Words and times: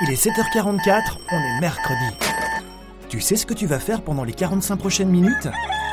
Il 0.00 0.10
est 0.10 0.26
7h44, 0.26 1.02
on 1.32 1.36
est 1.36 1.60
mercredi. 1.60 2.04
Tu 3.08 3.20
sais 3.20 3.34
ce 3.34 3.44
que 3.44 3.54
tu 3.54 3.66
vas 3.66 3.80
faire 3.80 4.02
pendant 4.02 4.22
les 4.22 4.32
45 4.32 4.76
prochaines 4.76 5.08
minutes? 5.08 5.48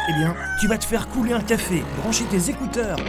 Eh 0.07 0.13
bien, 0.13 0.35
tu 0.59 0.67
vas 0.67 0.77
te 0.77 0.85
faire 0.85 1.07
couler 1.07 1.33
un 1.33 1.41
café, 1.41 1.83
brancher 2.03 2.25
tes 2.25 2.51
écouteurs, 2.51 2.99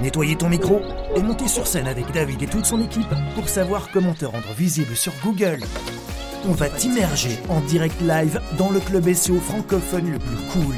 nettoyer 0.00 0.36
ton 0.36 0.48
micro 0.48 0.80
et 1.16 1.22
monter 1.22 1.48
sur 1.48 1.66
scène 1.66 1.88
avec 1.88 2.12
David 2.12 2.40
et 2.40 2.46
toute 2.46 2.66
son 2.66 2.80
équipe 2.80 3.12
pour 3.34 3.48
savoir 3.48 3.88
comment 3.92 4.14
te 4.14 4.26
rendre 4.26 4.52
visible 4.56 4.94
sur 4.94 5.12
Google. 5.24 5.58
On 6.48 6.52
va 6.52 6.68
t'immerger 6.68 7.36
en 7.48 7.60
direct 7.62 8.00
live 8.00 8.40
dans 8.58 8.70
le 8.70 8.78
club 8.78 9.12
SEO 9.12 9.40
francophone 9.40 10.12
le 10.12 10.20
plus 10.20 10.36
cool. 10.52 10.76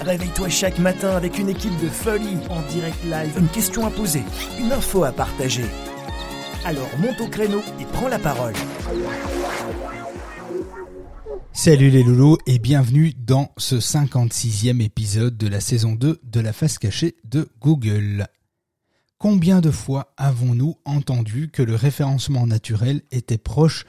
Réveille-toi 0.00 0.48
chaque 0.48 0.80
matin 0.80 1.10
avec 1.10 1.38
une 1.38 1.48
équipe 1.48 1.78
de 1.80 1.88
folie 1.88 2.38
en 2.50 2.60
direct 2.72 3.04
live, 3.04 3.38
une 3.38 3.48
question 3.48 3.86
à 3.86 3.90
poser, 3.90 4.24
une 4.58 4.72
info 4.72 5.04
à 5.04 5.12
partager. 5.12 5.66
Alors 6.66 6.90
monte 6.98 7.20
au 7.20 7.28
créneau 7.28 7.60
et 7.78 7.84
prends 7.92 8.08
la 8.08 8.18
parole. 8.18 8.52
Salut 11.52 11.90
les 11.90 12.02
loulous 12.02 12.38
et 12.48 12.58
bienvenue 12.58 13.14
dans 13.16 13.52
ce 13.56 13.76
56e 13.76 14.82
épisode 14.82 15.36
de 15.36 15.46
la 15.46 15.60
saison 15.60 15.92
2 15.94 16.18
de 16.24 16.40
la 16.40 16.52
face 16.52 16.78
cachée 16.78 17.14
de 17.22 17.48
Google. 17.60 18.26
Combien 19.16 19.60
de 19.60 19.70
fois 19.70 20.12
avons-nous 20.16 20.74
entendu 20.84 21.50
que 21.52 21.62
le 21.62 21.76
référencement 21.76 22.48
naturel 22.48 23.02
était 23.12 23.38
proche 23.38 23.86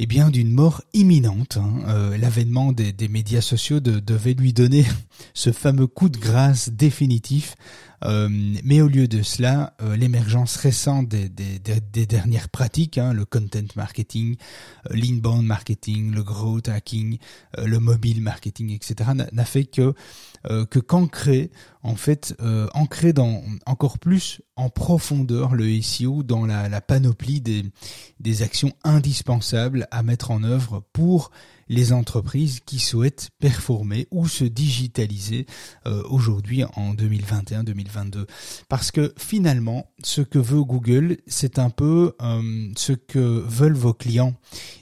eh 0.00 0.06
bien 0.06 0.30
d'une 0.30 0.52
mort 0.52 0.82
imminente. 0.92 1.56
Hein? 1.56 1.82
Euh, 1.88 2.16
l'avènement 2.18 2.72
des, 2.72 3.08
médias 3.08 3.40
sociaux 3.40 3.80
devait 3.80 4.34
lui 4.34 4.52
donner 4.52 4.84
ce 5.34 5.52
fameux 5.52 5.86
coup 5.86 6.08
de 6.08 6.18
grâce 6.18 6.70
définitif. 6.70 7.56
Euh, 8.04 8.28
mais 8.64 8.80
au 8.80 8.88
lieu 8.88 9.08
de 9.08 9.22
cela, 9.22 9.74
euh, 9.82 9.96
l'émergence 9.96 10.56
récente 10.56 11.08
des, 11.08 11.28
dernières 12.06 12.48
pratiques, 12.48 12.98
hein, 12.98 13.12
le 13.12 13.24
content 13.24 13.66
marketing, 13.76 14.36
l'inbound 14.90 15.44
marketing, 15.44 16.12
le 16.14 16.22
growth 16.22 16.68
hacking, 16.68 17.18
le 17.56 17.78
mobile 17.78 18.22
marketing, 18.22 18.72
etc., 18.72 19.10
n'a 19.32 19.44
fait 19.44 19.64
que 19.64 19.94
que 20.70 20.78
qu'ancrer 20.78 21.50
en 21.82 21.96
fait 21.96 22.34
ancrer 22.72 23.12
dans 23.12 23.42
encore 23.66 23.98
plus 23.98 24.40
en 24.56 24.70
profondeur 24.70 25.54
le 25.54 25.80
SEO 25.82 26.22
dans 26.22 26.46
la, 26.46 26.80
panoplie 26.80 27.40
des 27.40 28.42
actions 28.42 28.72
indispensables 28.84 29.88
à 29.90 30.02
mettre 30.02 30.30
en 30.30 30.42
œuvre 30.42 30.84
pour 30.92 31.30
les 31.68 31.92
entreprises 31.92 32.60
qui 32.64 32.78
souhaitent 32.78 33.30
performer 33.38 34.06
ou 34.10 34.26
se 34.26 34.44
digitaliser 34.44 35.46
euh, 35.86 36.02
aujourd'hui 36.08 36.64
en 36.64 36.94
2021-2022. 36.94 38.26
Parce 38.68 38.90
que 38.90 39.14
finalement, 39.16 39.90
ce 40.02 40.20
que 40.20 40.38
veut 40.38 40.62
Google, 40.62 41.18
c'est 41.26 41.58
un 41.58 41.70
peu 41.70 42.14
euh, 42.22 42.68
ce 42.76 42.92
que 42.92 43.18
veulent 43.18 43.72
vos 43.74 43.94
clients. 43.94 44.34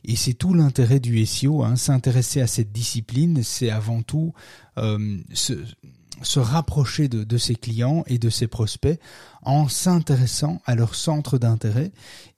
Et 0.05 0.17
c'est 0.17 0.35
tout 0.35 0.55
l'intérêt 0.55 1.01
du 1.01 1.25
SEO. 1.27 1.65
Hein. 1.65 1.77
S'intéresser 1.77 2.41
à 2.41 2.47
cette 2.47 2.73
discipline, 2.73 3.43
c'est 3.43 3.71
avant 3.71 4.03
tout 4.03 4.33
euh, 4.79 5.19
rapprocher 6.39 7.09
de, 7.09 7.25
de, 7.25 7.39
ses 7.39 7.55
clients 7.55 8.05
et 8.07 8.19
de 8.19 8.31
ses 8.31 8.47
prospects 8.47 8.99
en 9.43 9.69
s'intéressant 9.69 10.61
à 10.65 10.75
leur 10.75 10.95
centre 10.95 11.39
d'intérêt 11.39 11.93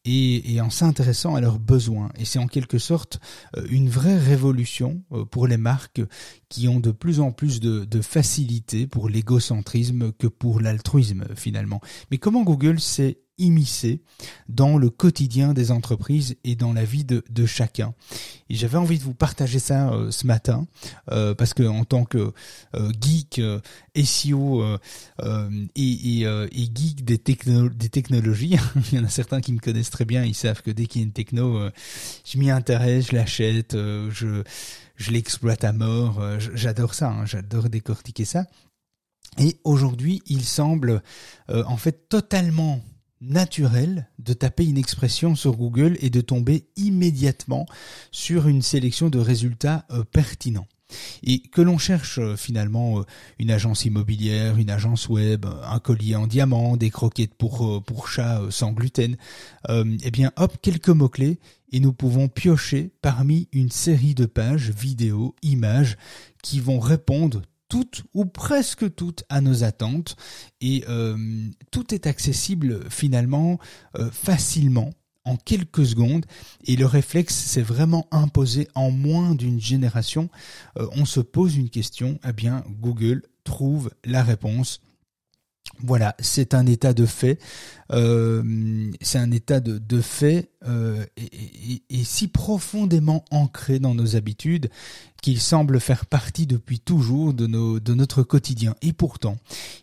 et, 0.04 0.54
et, 0.54 0.60
en 0.60 0.70
s'intéressant 0.70 1.34
à 1.34 1.40
leurs 1.40 1.58
besoins. 1.58 2.10
Et 2.18 2.24
c'est 2.24 2.38
en 2.38 2.46
quelque 2.46 2.78
sorte 2.78 3.20
euh, 3.56 3.66
une 3.70 3.88
vraie 3.88 4.18
révolution 4.18 5.02
euh, 5.12 5.24
pour 5.24 5.46
les 5.46 5.56
marques 5.56 6.02
qui 6.48 6.68
ont 6.68 6.80
de 6.80 6.90
plus 6.90 7.20
en 7.20 7.32
plus 7.32 7.60
de, 7.60 7.84
de 7.84 8.00
facilité 8.00 8.86
pour 8.86 9.08
l'égocentrisme 9.08 10.12
que 10.12 10.26
pour 10.26 10.60
l'altruisme 10.60 11.26
finalement. 11.34 11.80
Mais 12.10 12.18
comment 12.18 12.42
Google 12.42 12.80
s'est 12.80 13.18
immiscé 13.38 14.02
dans 14.48 14.78
le 14.78 14.90
quotidien 14.90 15.52
des 15.52 15.70
entreprises 15.70 16.36
et 16.44 16.56
dans 16.56 16.72
la 16.72 16.84
vie 16.84 17.04
de, 17.04 17.24
de 17.30 17.46
chacun. 17.46 17.94
Et 18.50 18.54
j'avais 18.54 18.78
envie 18.78 18.98
de 18.98 19.04
vous 19.04 19.14
partager 19.14 19.58
ça 19.58 19.92
euh, 19.92 20.10
ce 20.10 20.26
matin 20.26 20.66
euh, 21.10 21.34
parce 21.34 21.54
que 21.54 21.62
en 21.62 21.84
tant 21.84 22.04
que 22.04 22.32
euh, 22.74 22.92
geek 23.00 23.40
SEO 24.04 24.64
et, 25.76 26.70
geek 26.74 27.04
des, 27.04 27.18
techno 27.18 27.68
des 27.68 27.88
technologies, 27.88 28.56
il 28.92 28.98
y 28.98 29.00
en 29.00 29.04
a 29.04 29.08
certains 29.08 29.40
qui 29.40 29.52
me 29.52 29.60
connaissent 29.60 29.90
très 29.90 30.04
bien, 30.04 30.24
ils 30.24 30.34
savent 30.34 30.62
que 30.62 30.70
dès 30.70 30.86
qu'il 30.86 31.02
y 31.02 31.04
a 31.04 31.06
une 31.06 31.12
techno, 31.12 31.68
je 32.24 32.38
m'y 32.38 32.50
intéresse, 32.50 33.08
je 33.10 33.16
l'achète, 33.16 33.72
je 33.74 34.42
je 34.96 35.12
l'exploite 35.12 35.62
à 35.62 35.72
mort, 35.72 36.20
j'adore 36.54 36.94
ça, 36.94 37.10
hein, 37.10 37.24
j'adore 37.24 37.68
décortiquer 37.68 38.24
ça. 38.24 38.46
Et 39.38 39.60
aujourd'hui, 39.62 40.22
il 40.26 40.44
semble 40.44 41.02
en 41.48 41.76
fait 41.76 42.08
totalement 42.08 42.82
naturel 43.20 44.08
de 44.18 44.32
taper 44.32 44.64
une 44.64 44.78
expression 44.78 45.34
sur 45.34 45.56
Google 45.56 45.96
et 46.00 46.10
de 46.10 46.20
tomber 46.20 46.66
immédiatement 46.76 47.66
sur 48.10 48.48
une 48.48 48.62
sélection 48.62 49.10
de 49.10 49.18
résultats 49.18 49.84
euh, 49.90 50.04
pertinents. 50.04 50.66
Et 51.22 51.40
que 51.40 51.60
l'on 51.60 51.76
cherche 51.76 52.18
euh, 52.18 52.36
finalement 52.36 53.00
euh, 53.00 53.02
une 53.38 53.50
agence 53.50 53.84
immobilière, 53.84 54.56
une 54.56 54.70
agence 54.70 55.08
web, 55.08 55.44
un 55.64 55.78
collier 55.80 56.16
en 56.16 56.26
diamant, 56.26 56.76
des 56.76 56.90
croquettes 56.90 57.34
pour 57.34 57.82
pour 57.84 58.08
chats 58.08 58.42
sans 58.50 58.72
gluten, 58.72 59.16
eh 59.68 60.10
bien 60.10 60.32
hop 60.36 60.56
quelques 60.62 60.88
mots 60.88 61.08
clés 61.08 61.38
et 61.72 61.80
nous 61.80 61.92
pouvons 61.92 62.28
piocher 62.28 62.90
parmi 63.02 63.48
une 63.52 63.70
série 63.70 64.14
de 64.14 64.26
pages, 64.26 64.70
vidéos, 64.70 65.34
images 65.42 65.96
qui 66.42 66.60
vont 66.60 66.78
répondre 66.78 67.42
toutes 67.68 68.04
ou 68.14 68.24
presque 68.24 68.94
toutes 68.94 69.24
à 69.28 69.40
nos 69.40 69.64
attentes 69.64 70.16
et 70.60 70.84
euh, 70.88 71.16
tout 71.70 71.94
est 71.94 72.06
accessible 72.06 72.88
finalement 72.90 73.58
euh, 73.96 74.10
facilement 74.10 74.92
en 75.24 75.36
quelques 75.36 75.86
secondes 75.86 76.24
et 76.64 76.76
le 76.76 76.86
réflexe 76.86 77.34
s'est 77.34 77.62
vraiment 77.62 78.08
imposé 78.10 78.68
en 78.74 78.90
moins 78.90 79.34
d'une 79.34 79.60
génération. 79.60 80.30
Euh, 80.78 80.86
on 80.92 81.04
se 81.04 81.20
pose 81.20 81.56
une 81.56 81.68
question, 81.68 82.18
eh 82.26 82.32
bien 82.32 82.64
Google 82.80 83.22
trouve 83.44 83.90
la 84.04 84.22
réponse 84.22 84.80
voilà, 85.80 86.16
c'est 86.18 86.54
un 86.54 86.66
état 86.66 86.92
de 86.92 87.06
fait. 87.06 87.38
C'est 87.90 89.18
un 89.18 89.30
état 89.30 89.60
de 89.60 90.00
fait 90.00 90.50
euh, 90.66 91.04
et, 91.16 92.04
si 92.04 92.26
profondément 92.26 93.24
ancré 93.30 93.78
dans 93.78 93.94
nos 93.94 94.16
habitudes 94.16 94.70
qu'il 95.22 95.40
semble 95.40 95.78
faire 95.80 96.06
partie 96.06 96.46
depuis 96.46 96.80
toujours 96.80 97.32
de, 97.32 97.46
notre 97.46 98.22
quotidien. 98.22 98.74
Et 98.82 98.92
pourtant, 98.92 99.36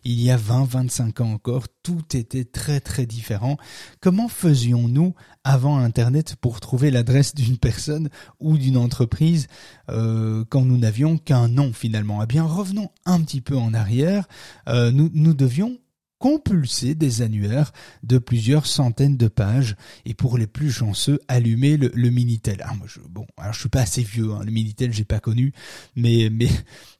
il 0.04 0.20
y 0.20 0.30
a 0.30 0.36
20-25 0.36 1.22
ans 1.22 1.32
encore, 1.32 1.64
tout 1.82 2.02
était 2.14 2.44
très 2.44 2.80
très 2.80 3.06
différent. 3.06 3.56
Comment 4.00 4.28
faisions-nous 4.28 5.14
avant 5.44 5.78
Internet 5.78 6.36
pour 6.40 6.60
trouver 6.60 6.90
l'adresse 6.90 7.34
d'une 7.34 7.58
personne 7.58 8.08
ou 8.40 8.58
d'une 8.58 8.76
entreprise 8.76 9.46
euh, 9.90 10.44
quand 10.48 10.62
nous 10.62 10.78
n'avions 10.78 11.16
qu'un 11.16 11.48
nom 11.48 11.72
finalement? 11.72 12.22
Eh 12.22 12.26
bien, 12.26 12.44
revenons 12.44 12.90
un 13.04 13.20
petit 13.20 13.40
peu 13.40 13.56
en 13.56 13.72
arrière. 13.72 14.26
Euh, 14.68 14.90
nous 14.90 15.34
devions 15.34 15.78
compulser 16.18 16.94
des 16.94 17.20
annuaires 17.20 17.72
de 18.02 18.18
plusieurs 18.18 18.66
centaines 18.66 19.16
de 19.16 19.28
pages 19.28 19.76
et 20.06 20.14
pour 20.14 20.38
les 20.38 20.46
plus 20.46 20.70
chanceux 20.70 21.20
allumer 21.28 21.76
le, 21.76 22.10
minitel. 22.10 22.62
Ah, 22.64 22.72
moi 22.74 22.86
je, 22.88 23.00
bon, 23.00 23.26
alors 23.36 23.52
je 23.52 23.60
suis 23.60 23.68
pas 23.68 23.82
assez 23.82 24.02
vieux, 24.02 24.32
hein, 24.32 24.40
le 24.42 24.50
minitel 24.50 24.92
j'ai 24.92 25.04
pas 25.04 25.20
connu, 25.20 25.52
mais 25.94 26.28
mais 26.32 26.48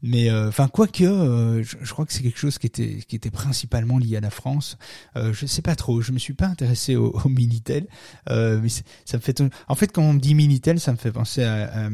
mais 0.03 0.29
euh, 0.29 0.49
enfin 0.49 0.69
quoique 0.69 1.05
euh, 1.05 1.63
je, 1.63 1.91
crois 1.93 2.05
que 2.05 2.13
c'est 2.13 2.23
quelque 2.23 2.39
chose 2.39 2.59
qui 2.59 2.67
était 2.67 2.99
qui 3.09 3.17
était 3.17 3.31
principalement 3.31 3.99
lié 3.99 4.17
à 4.17 4.21
la 4.21 4.31
France. 4.31 4.77
Euh, 5.17 5.33
je 5.33 5.47
sais 5.47 5.63
pas 5.63 5.77
trop, 5.77 6.03
je 6.03 6.13
me 6.13 6.19
suis 6.19 6.35
pas 6.35 6.47
intéressé 6.47 6.97
au, 6.97 7.17
minitel, 7.29 7.87
euh, 8.29 8.61
mais 8.63 8.69
ça 8.69 9.17
me 9.17 9.23
fait 9.23 9.43
en 9.69 9.75
fait 9.75 9.93
quand 9.93 10.03
on 10.03 10.13
me 10.13 10.21
dit 10.21 10.35
minitel, 10.35 10.79
ça 10.79 10.93
me 10.93 10.99
fait 10.99 11.13
penser 11.13 11.43
à, 11.43 11.89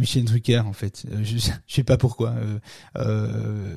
Michel 0.00 0.24
Drucker 0.24 0.60
en 0.60 0.72
fait. 0.72 1.06
Je, 1.22 1.38
je 1.38 1.50
sais 1.68 1.84
pas 1.84 1.96
pourquoi. 1.96 2.34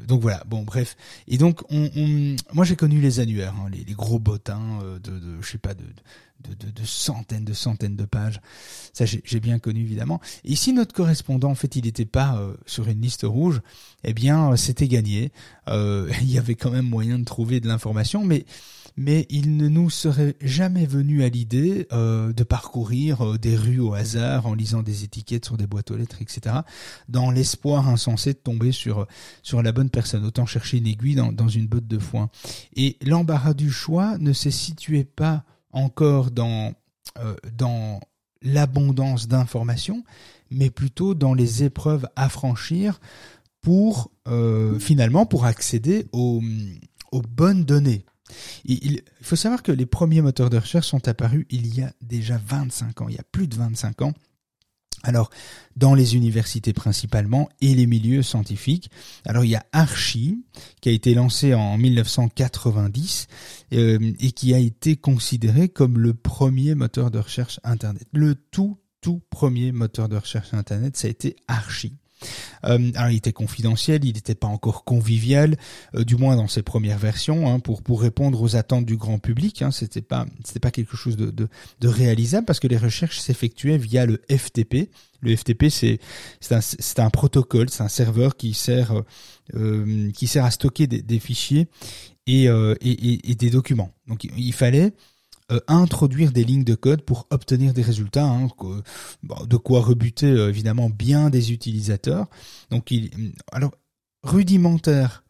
donc 0.08 0.22
voilà, 0.22 0.44
bon 0.48 0.64
bref. 0.64 0.96
Et 1.28 1.38
donc 1.38 1.62
on, 1.70 1.90
on 1.96 2.36
moi 2.54 2.66
j'ai 2.72 2.78
connu 2.78 3.02
les 3.02 3.20
annuaires, 3.20 3.54
hein, 3.60 3.70
les, 3.70 3.94
gros 3.94 4.18
bottins 4.18 4.80
euh, 4.82 4.98
de, 4.98 5.12
je 5.42 5.46
sais 5.46 5.58
pas, 5.58 5.74
de, 5.74 5.84
de, 6.48 6.72
de, 6.72 6.86
centaines, 6.86 7.44
de 7.44 7.52
centaines 7.52 7.98
de 7.98 8.06
pages. 8.06 8.40
Ça, 8.94 9.04
j'ai 9.06 9.40
bien 9.42 9.60
connu 9.60 9.82
évidemment. 9.82 10.22
Et 10.46 10.56
si 10.56 10.72
notre 10.72 10.94
correspondant, 10.94 11.52
en 11.52 11.56
fait, 11.56 11.76
il 11.76 11.84
n'était 11.84 12.06
pas 12.06 12.38
euh, 12.38 12.54
sur 12.66 12.88
une 12.88 13.02
liste 13.02 13.24
rouge, 13.24 13.60
eh 14.06 14.14
bien, 14.14 14.54
euh, 14.54 14.56
c'était 14.56 14.88
gagné. 14.88 15.34
il 15.68 16.32
y 16.32 16.38
avait 16.38 16.56
quand 16.56 16.72
même 16.72 16.88
moyen 16.88 17.20
de 17.20 17.26
trouver 17.26 17.60
de 17.60 17.68
l'information, 17.68 18.24
mais 18.24 18.46
mais 18.98 19.26
il 19.30 19.58
ne 19.58 19.68
nous 19.68 19.90
serait 19.90 20.36
jamais 20.42 20.86
venu 20.86 21.24
à 21.24 21.30
l'idée 21.30 21.88
euh, 21.92 22.34
de 22.34 22.44
parcourir 22.44 23.22
euh, 23.22 23.38
des 23.38 23.56
rues 23.56 23.80
au 23.80 23.94
hasard 23.94 24.46
en 24.46 24.54
lisant 24.54 24.84
des 24.84 25.04
étiquettes 25.04 25.46
sur 25.46 25.58
des 25.58 25.68
boîtes 25.68 25.92
aux 25.92 25.98
lettres, 25.98 26.22
etc., 26.22 26.58
dans 27.08 27.32
l'espoir 27.32 27.88
insensé 27.88 28.34
de 28.34 28.38
tomber 28.38 28.72
sur 28.72 29.08
sur 29.44 29.62
la 29.62 29.72
bonne 29.72 29.90
personne. 29.90 30.26
Autant 30.26 30.46
chercher 30.46 30.78
une 30.78 30.88
aiguille 30.88 31.16
dans, 31.16 31.32
dans 31.32 31.48
une 31.48 31.68
botte 31.68 31.88
de 31.88 32.00
foin. 32.00 32.30
Et 32.76 32.98
l'embarras 33.02 33.54
du 33.54 33.72
choix 33.72 34.18
ne 34.18 34.34
se 34.34 34.50
situait 34.50 35.04
pas 35.04 35.44
encore 35.72 36.32
dans 36.32 36.74
euh, 37.20 37.36
dans 37.58 38.00
l'abondance 38.42 39.28
d'informations, 39.28 40.04
mais 40.50 40.70
plutôt 40.70 41.14
dans 41.14 41.34
les 41.34 41.64
épreuves 41.64 42.08
à 42.16 42.30
franchir 42.30 43.00
pour 43.62 44.12
finalement 44.80 45.28
pour 45.28 45.46
accéder 45.46 46.08
aux, 46.14 46.42
aux 47.12 47.22
bonnes 47.22 47.64
données 47.64 48.06
il 48.66 49.02
faut 49.22 49.36
savoir 49.36 49.64
que 49.64 49.72
les 49.72 49.86
premiers 49.86 50.22
moteurs 50.22 50.50
de 50.50 50.58
recherche 50.58 50.88
sont 50.88 51.08
apparus 51.08 51.46
il 51.50 51.76
y 51.76 51.82
a 51.82 51.92
déjà 52.02 52.40
25 52.46 53.02
ans, 53.02 53.10
il 53.10 53.16
y 53.16 53.20
a 53.20 53.24
plus 53.32 53.48
de 53.48 53.56
25 53.56 54.02
ans. 54.02 54.14
Alors, 55.04 55.30
dans 55.76 55.96
les 55.96 56.16
universités 56.16 56.74
principalement 56.74 57.50
et 57.60 57.74
les 57.74 57.88
milieux 57.88 58.22
scientifiques. 58.22 58.92
Alors, 59.26 59.44
il 59.44 59.50
y 59.50 59.56
a 59.56 59.66
Archie, 59.72 60.44
qui 60.80 60.90
a 60.90 60.92
été 60.92 61.14
lancé 61.14 61.54
en 61.54 61.78
1990 61.78 63.28
euh, 63.74 64.14
et 64.20 64.32
qui 64.32 64.54
a 64.54 64.60
été 64.60 64.98
considéré 64.98 65.70
comme 65.70 65.98
le 65.98 66.14
premier 66.14 66.76
moteur 66.76 67.10
de 67.10 67.20
recherche 67.20 67.60
Internet. 67.64 68.06
Le 68.14 68.36
tout, 68.36 68.78
tout 69.02 69.22
premier 69.30 69.72
moteur 69.72 70.08
de 70.08 70.18
recherche 70.18 70.54
Internet, 70.54 70.98
ça 70.98 71.08
a 71.08 71.12
été 71.12 71.36
Archie. 71.48 71.98
Euh, 72.66 72.92
alors 72.96 73.10
il 73.12 73.18
était 73.18 73.34
confidentiel, 73.34 74.04
il 74.06 74.14
n'était 74.14 74.36
pas 74.36 74.48
encore 74.48 74.84
convivial, 74.84 75.58
euh, 75.96 76.04
du 76.04 76.16
moins 76.16 76.36
dans 76.36 76.48
ses 76.48 76.62
premières 76.62 76.98
versions, 76.98 77.50
hein, 77.50 77.60
pour 77.60 77.82
pour 77.82 78.02
répondre 78.02 78.42
aux 78.42 78.56
attentes 78.56 78.86
du 78.86 78.98
grand 78.98 79.20
public. 79.20 79.62
Hein, 79.62 79.72
c'était 79.72 80.02
pas 80.02 80.26
c'était 80.44 80.60
pas 80.60 80.72
quelque 80.72 80.96
chose 80.96 81.18
de, 81.18 81.32
de, 81.32 81.88
réalisable 81.88 82.46
parce 82.46 82.60
que 82.60 82.68
les 82.68 82.78
recherches 82.78 83.20
s'effectuaient 83.20 83.78
via 83.78 84.06
le 84.06 84.22
FTP. 84.30 84.90
Le 85.22 85.36
FTP 85.36 85.70
c'est 85.70 86.00
c'est 86.40 86.56
un 86.56 86.62
c'est 86.62 87.00
un 87.00 87.10
protocole, 87.10 87.70
c'est 87.70 87.84
un 87.84 87.90
serveur 87.90 88.38
qui 88.38 88.54
sert 88.54 88.94
euh, 89.56 90.12
qui 90.12 90.28
sert 90.28 90.46
à 90.46 90.52
stocker 90.52 90.88
des, 90.88 91.02
des 91.02 91.20
fichiers 91.20 91.68
et, 92.28 92.46
et, 92.46 92.52
et, 92.82 93.32
et 93.32 93.36
des 93.36 93.50
documents. 93.50 93.92
Donc 94.08 94.24
il 94.24 94.54
fallait 94.54 94.94
euh, 95.52 95.60
introduire 95.68 96.32
des 96.32 96.44
lignes 96.44 96.64
de 96.64 96.76
code 96.76 97.02
pour 97.02 97.28
obtenir 97.30 97.74
des 97.74 97.82
résultats, 97.82 98.26
hein, 98.26 98.48
de 99.48 99.58
quoi 99.58 99.82
rebuter 99.82 100.28
euh, 100.28 100.50
évidemment 100.50 100.90
bien 100.90 101.30
des 101.30 101.52
utilisateurs. 101.52 102.28
Donc, 102.70 102.94
alors 103.52 103.72
rudimentaire, 104.24 105.24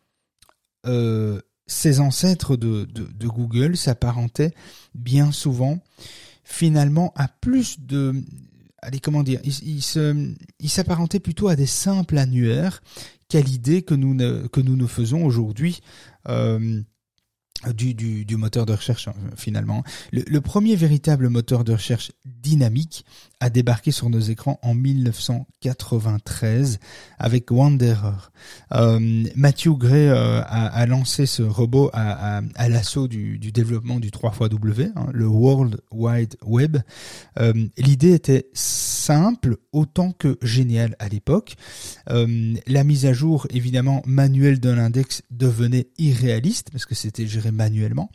euh, 0.86 1.40
ces 1.68 2.00
ancêtres 2.00 2.56
de, 2.56 2.88
Google 3.20 3.78
s'apparentaient 3.78 4.54
bien 4.94 5.32
souvent 5.32 5.80
finalement 6.44 7.14
à 7.16 7.28
plus 7.28 7.80
de 7.80 8.14
allez 8.80 9.00
comment 9.00 9.24
dire 9.24 9.40
ils 9.44 9.82
il 10.60 10.70
s'apparentaient 10.70 11.20
plutôt 11.20 11.48
à 11.48 11.56
des 11.56 11.68
simples 11.68 12.18
annuaires 12.18 12.82
qu'à 13.30 13.40
l'idée 13.40 13.84
que 13.84 13.94
nous 13.94 14.14
ne, 14.14 14.48
que 14.48 14.60
nous 14.60 14.76
nous 14.76 14.88
faisons 14.88 15.24
aujourd'hui 15.24 15.82
euh, 16.28 16.82
du, 17.76 18.38
moteur 18.38 18.66
de 18.66 18.74
recherche 18.74 19.08
hein, 19.08 19.14
finalement. 19.36 19.84
Le, 20.12 20.42
premier 20.42 20.76
véritable 20.76 21.30
moteur 21.30 21.64
de 21.64 21.74
recherche 21.74 22.12
dynamique 22.26 23.06
a 23.40 23.50
débarqué 23.50 23.92
sur 23.92 24.10
nos 24.10 24.20
écrans 24.20 24.60
en 24.62 24.74
1993 24.74 26.80
avec 27.20 27.52
Wanderer. 27.52 28.32
Euh, 28.74 29.24
Matthew 29.36 29.78
Gray 29.78 30.10
euh, 30.10 30.42
a, 30.44 30.86
lancé 30.86 31.26
ce 31.26 31.44
robot 31.44 31.90
à, 31.94 32.42
l'assaut 32.70 33.08
du, 33.08 33.38
développement 33.52 34.00
du 34.00 34.10
3xW, 34.10 34.92
hein, 34.96 35.08
le 35.14 35.28
World 35.28 35.82
Wide 35.92 36.36
Web. 36.46 36.78
Euh, 37.40 37.54
L'idée 37.78 38.14
était 38.14 38.50
simple 38.54 39.58
autant 39.72 40.12
que 40.12 40.38
géniale 40.42 40.96
à 41.00 41.10
l'époque. 41.10 41.56
La 42.08 42.84
mise 42.84 43.06
à 43.06 43.14
jour 43.14 43.48
évidemment 43.50 44.02
manuelle 44.06 44.60
de 44.60 44.70
l'index 44.70 45.24
devenait 45.32 45.88
irréaliste 45.98 46.70
parce 46.72 46.86
que 46.86 46.96
c'était 46.96 47.28
géré 47.28 47.51
manuellement. 47.52 48.10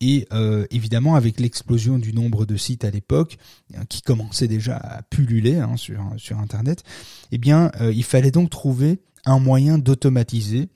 Et 0.00 0.26
euh, 0.32 0.66
évidemment, 0.70 1.14
avec 1.14 1.38
l'explosion 1.38 1.98
du 1.98 2.12
nombre 2.12 2.44
de 2.44 2.56
sites 2.56 2.84
à 2.84 2.90
l'époque, 2.90 3.38
hein, 3.74 3.84
qui 3.88 4.02
commençait 4.02 4.48
déjà 4.48 4.76
à 4.76 5.02
pulluler 5.02 5.58
hein, 5.58 5.76
sur, 5.76 6.38
Internet, 6.38 6.82
eh 7.30 7.38
bien, 7.38 7.70
euh, 7.80 7.92
il 7.92 8.02
fallait 8.02 8.32
donc 8.32 8.50
trouver 8.50 9.00
un 9.24 9.38
moyen 9.38 9.78
d'automatiser 9.78 10.68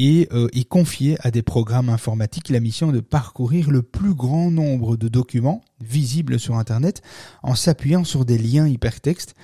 et, 0.00 0.28
euh, 0.32 0.48
et, 0.54 0.64
confier 0.64 1.18
à 1.20 1.30
des 1.30 1.42
programmes 1.42 1.90
informatiques 1.90 2.48
la 2.48 2.58
mission 2.58 2.90
de 2.90 3.00
parcourir 3.00 3.70
le 3.70 3.82
plus 3.82 4.14
grand 4.14 4.50
nombre 4.50 4.96
de 4.96 5.08
documents 5.08 5.62
visibles 5.78 6.40
sur 6.40 6.56
Internet 6.56 7.02
en 7.42 7.54
s'appuyant 7.54 8.02
sur 8.04 8.24
des 8.24 8.38
liens 8.38 8.66
hypertextes 8.66 9.34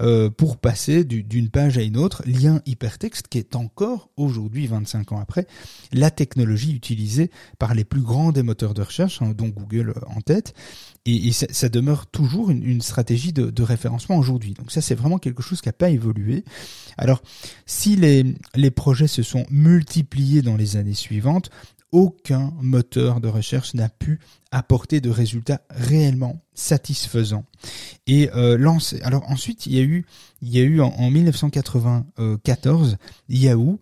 euh, 0.00 0.30
pour 0.30 0.56
passer 0.56 1.04
d'une 1.04 1.48
page 1.48 1.78
à 1.78 1.82
une 1.82 1.96
autre, 1.96 2.22
lien 2.26 2.60
hypertexte 2.66 3.28
qui 3.28 3.38
est 3.38 3.56
encore 3.56 4.10
aujourd'hui, 4.16 4.66
25 4.66 5.12
ans 5.12 5.18
après, 5.18 5.46
la 5.92 6.10
technologie 6.10 6.74
utilisée 6.74 7.30
par 7.58 7.74
les 7.74 7.84
plus 7.84 8.02
grands 8.02 8.32
des 8.32 8.42
moteurs 8.42 8.74
de 8.74 8.82
recherche, 8.82 9.20
hein, 9.22 9.32
dont 9.36 9.48
Google 9.48 9.94
en 10.14 10.20
tête, 10.20 10.54
et, 11.06 11.32
ça, 11.32 11.68
demeure 11.68 12.06
toujours 12.06 12.50
une, 12.50 12.82
stratégie 12.82 13.32
de, 13.32 13.50
de 13.50 13.62
référencement 13.62 14.18
aujourd'hui. 14.18 14.54
Donc 14.54 14.70
ça, 14.70 14.80
c'est 14.80 14.94
vraiment 14.94 15.18
quelque 15.18 15.42
chose 15.42 15.60
qui 15.60 15.68
n'a 15.68 15.72
pas 15.72 15.88
évolué. 15.88 16.44
Alors, 16.98 17.22
si 17.64 17.96
les, 17.96 18.34
les 18.54 18.70
projets 18.70 19.06
se 19.06 19.22
sont 19.22 19.46
multipliés 19.50 20.05
dans 20.42 20.56
les 20.56 20.76
années 20.76 20.94
suivantes, 20.94 21.50
aucun 21.92 22.52
moteur 22.60 23.20
de 23.20 23.28
recherche 23.28 23.74
n'a 23.74 23.88
pu 23.88 24.18
apporter 24.50 25.00
de 25.00 25.10
résultats 25.10 25.62
réellement 25.70 26.42
satisfaisants. 26.54 27.44
Et 28.06 28.30
euh. 28.34 28.58
Alors 29.02 29.30
ensuite, 29.30 29.66
il 29.66 29.74
y 29.74 29.78
a 29.78 29.82
eu, 29.82 30.04
il 30.42 30.48
y 30.48 30.58
a 30.58 30.62
eu 30.62 30.80
en, 30.80 31.10
1994 31.10 32.96
Yahoo 33.28 33.80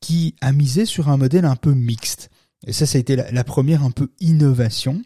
qui 0.00 0.34
a 0.40 0.52
misé 0.52 0.86
sur 0.86 1.08
un 1.08 1.16
modèle 1.16 1.44
un 1.44 1.56
peu 1.56 1.72
mixte. 1.72 2.30
Et 2.66 2.72
ça, 2.72 2.86
ça 2.86 2.96
a 2.96 3.00
été 3.00 3.16
la, 3.16 3.44
première 3.44 3.84
un 3.84 3.90
peu 3.90 4.10
innovation, 4.20 5.02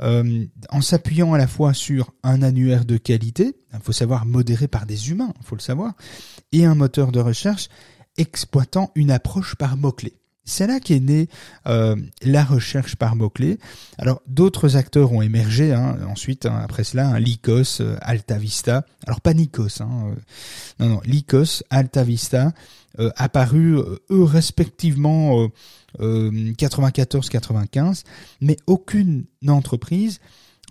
euh, 0.00 0.46
en 0.70 0.80
s'appuyant 0.80 1.34
à 1.34 1.38
la 1.38 1.46
fois 1.46 1.74
sur 1.74 2.14
un 2.22 2.40
annuaire 2.40 2.86
de 2.86 2.96
qualité, 2.96 3.54
il 3.74 3.80
faut 3.80 3.92
savoir 3.92 4.24
modéré 4.24 4.66
par 4.66 4.86
des 4.86 5.10
humains, 5.10 5.34
il 5.40 5.44
faut 5.44 5.56
le 5.56 5.60
savoir, 5.60 5.92
et 6.52 6.64
un 6.64 6.74
moteur 6.74 7.12
de 7.12 7.20
recherche 7.20 7.68
exploitant 8.16 8.90
une 8.94 9.10
approche 9.10 9.54
par 9.54 9.76
mots-clés. 9.76 10.16
C'est 10.44 10.66
là 10.66 10.80
qu'est 10.80 10.98
née 10.98 11.28
euh, 11.68 11.94
la 12.20 12.42
recherche 12.42 12.96
par 12.96 13.14
mots-clés. 13.14 13.60
Alors 13.96 14.20
d'autres 14.26 14.76
acteurs 14.76 15.12
ont 15.12 15.22
émergé 15.22 15.72
hein, 15.72 15.98
ensuite, 16.08 16.46
hein, 16.46 16.58
après 16.64 16.82
cela, 16.82 17.10
hein, 17.10 17.20
Lycos, 17.20 17.80
euh, 17.80 17.96
Altavista. 18.00 18.84
Alors 19.06 19.20
pas 19.20 19.34
Nikos, 19.34 19.80
euh, 19.80 19.84
non, 20.80 20.88
non, 20.88 21.00
Lycos, 21.04 21.62
Altavista, 21.70 22.52
apparus 23.16 23.80
eux 24.10 24.22
respectivement 24.22 25.48
94-95, 25.98 28.04
mais 28.42 28.58
aucune 28.66 29.24
entreprise 29.48 30.20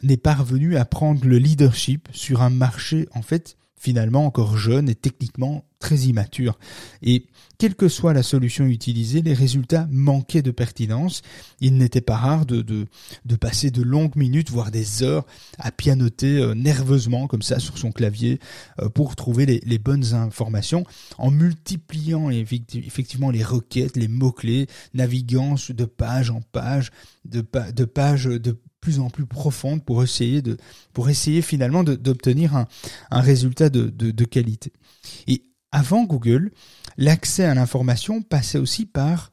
n'est 0.04 0.18
parvenue 0.18 0.78
à 0.78 0.86
prendre 0.86 1.26
le 1.26 1.40
leadership 1.40 2.08
sur 2.12 2.44
un 2.44 2.52
marché 2.52 3.10
en 3.16 3.24
fait 3.24 3.58
finalement 3.76 4.26
encore 4.26 4.58
jeune 4.58 4.88
et 4.88 4.96
techniquement 4.96 5.66
très 5.82 5.98
immature. 5.98 6.58
Et 7.02 7.26
quelle 7.62 7.76
que 7.76 7.90
soit 7.90 8.14
la 8.14 8.24
solution 8.24 8.66
utilisée, 8.66 9.22
les 9.22 9.34
résultats 9.34 9.88
manquaient 9.92 10.42
de 10.42 10.50
pertinence. 10.50 11.22
Il 11.60 11.78
n'était 11.78 12.02
pas 12.02 12.16
rare 12.16 12.46
de, 12.46 12.62
de, 12.62 12.88
de, 13.26 13.36
passer 13.36 13.70
de 13.70 13.84
longues 13.84 14.16
minutes, 14.16 14.50
voire 14.50 14.72
des 14.72 15.04
heures, 15.04 15.28
à 15.60 15.72
pianoter 15.72 16.38
euh, 16.38 16.56
nerveusement 16.56 17.28
comme 17.28 17.44
ça 17.44 17.60
sur 17.60 17.78
son 17.78 17.92
clavier 17.92 18.40
euh, 18.80 18.90
pour 18.90 19.16
trouver 19.16 19.46
les, 19.46 19.78
bonnes 19.78 20.14
informations, 20.14 20.86
en 21.20 21.30
multipliant 21.30 22.32
effectivement 22.32 23.30
les 23.30 23.44
requêtes, 23.44 23.96
les 23.96 24.08
mots-clés, 24.08 24.68
naviguant 24.94 25.54
de 25.70 25.86
page 25.86 26.32
en 26.32 26.42
page, 26.42 26.92
de, 27.26 27.46
de 27.76 27.86
page 27.86 28.26
de 28.26 28.60
plus 28.80 29.00
en 29.00 29.12
plus 29.12 29.28
profonde 29.28 29.86
pour 29.86 30.02
essayer 30.02 30.42
de 30.42 30.58
pour 30.94 31.10
essayer 31.10 31.44
finalement 31.44 31.84
d'obtenir 31.84 32.56
un, 32.56 32.68
un 33.12 33.22
résultat 33.22 33.70
de, 33.70 33.90
de, 33.90 34.10
de 34.10 34.26
qualité. 34.26 34.74
Et 35.28 35.44
avant 35.72 36.04
Google, 36.04 36.52
l'accès 36.98 37.46
à 37.46 37.54
l'information 37.54 38.22
passait 38.22 38.60
aussi 38.60 38.86
par 38.86 39.32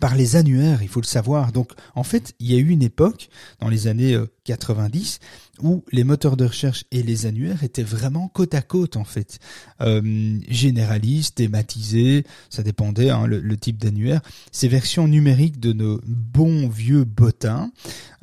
par 0.00 0.14
les 0.14 0.36
annuaires, 0.36 0.82
il 0.82 0.88
faut 0.88 1.00
le 1.00 1.06
savoir. 1.06 1.52
Donc, 1.52 1.72
en 1.94 2.02
fait, 2.02 2.34
il 2.40 2.50
y 2.50 2.54
a 2.54 2.58
eu 2.58 2.70
une 2.70 2.82
époque, 2.82 3.28
dans 3.60 3.68
les 3.68 3.86
années 3.86 4.18
90, 4.44 5.20
euh, 5.22 5.66
où 5.66 5.84
les 5.92 6.02
moteurs 6.02 6.36
de 6.36 6.46
recherche 6.46 6.84
et 6.90 7.02
les 7.02 7.26
annuaires 7.26 7.62
étaient 7.62 7.82
vraiment 7.82 8.28
côte 8.28 8.54
à 8.54 8.62
côte, 8.62 8.96
en 8.96 9.04
fait. 9.04 9.38
Euh, 9.80 10.38
généralistes, 10.48 11.36
thématisés, 11.36 12.24
ça 12.48 12.62
dépendait, 12.62 13.10
hein, 13.10 13.26
le, 13.26 13.56
type 13.56 13.78
d'annuaire. 13.78 14.22
Ces 14.50 14.68
versions 14.68 15.06
numériques 15.06 15.60
de 15.60 15.72
nos 15.72 16.00
bons 16.06 16.68
vieux 16.68 17.04
bottins 17.04 17.70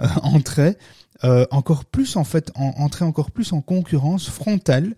euh, 0.01 0.07
entraient 0.23 0.77
euh, 1.23 1.45
encore 1.51 1.85
plus, 1.85 2.15
en 2.15 2.23
fait, 2.23 2.51
en, 2.55 2.73
entraient 2.77 3.05
encore 3.05 3.31
plus 3.31 3.51
en 3.53 3.61
concurrence 3.61 4.29
frontale 4.29 4.95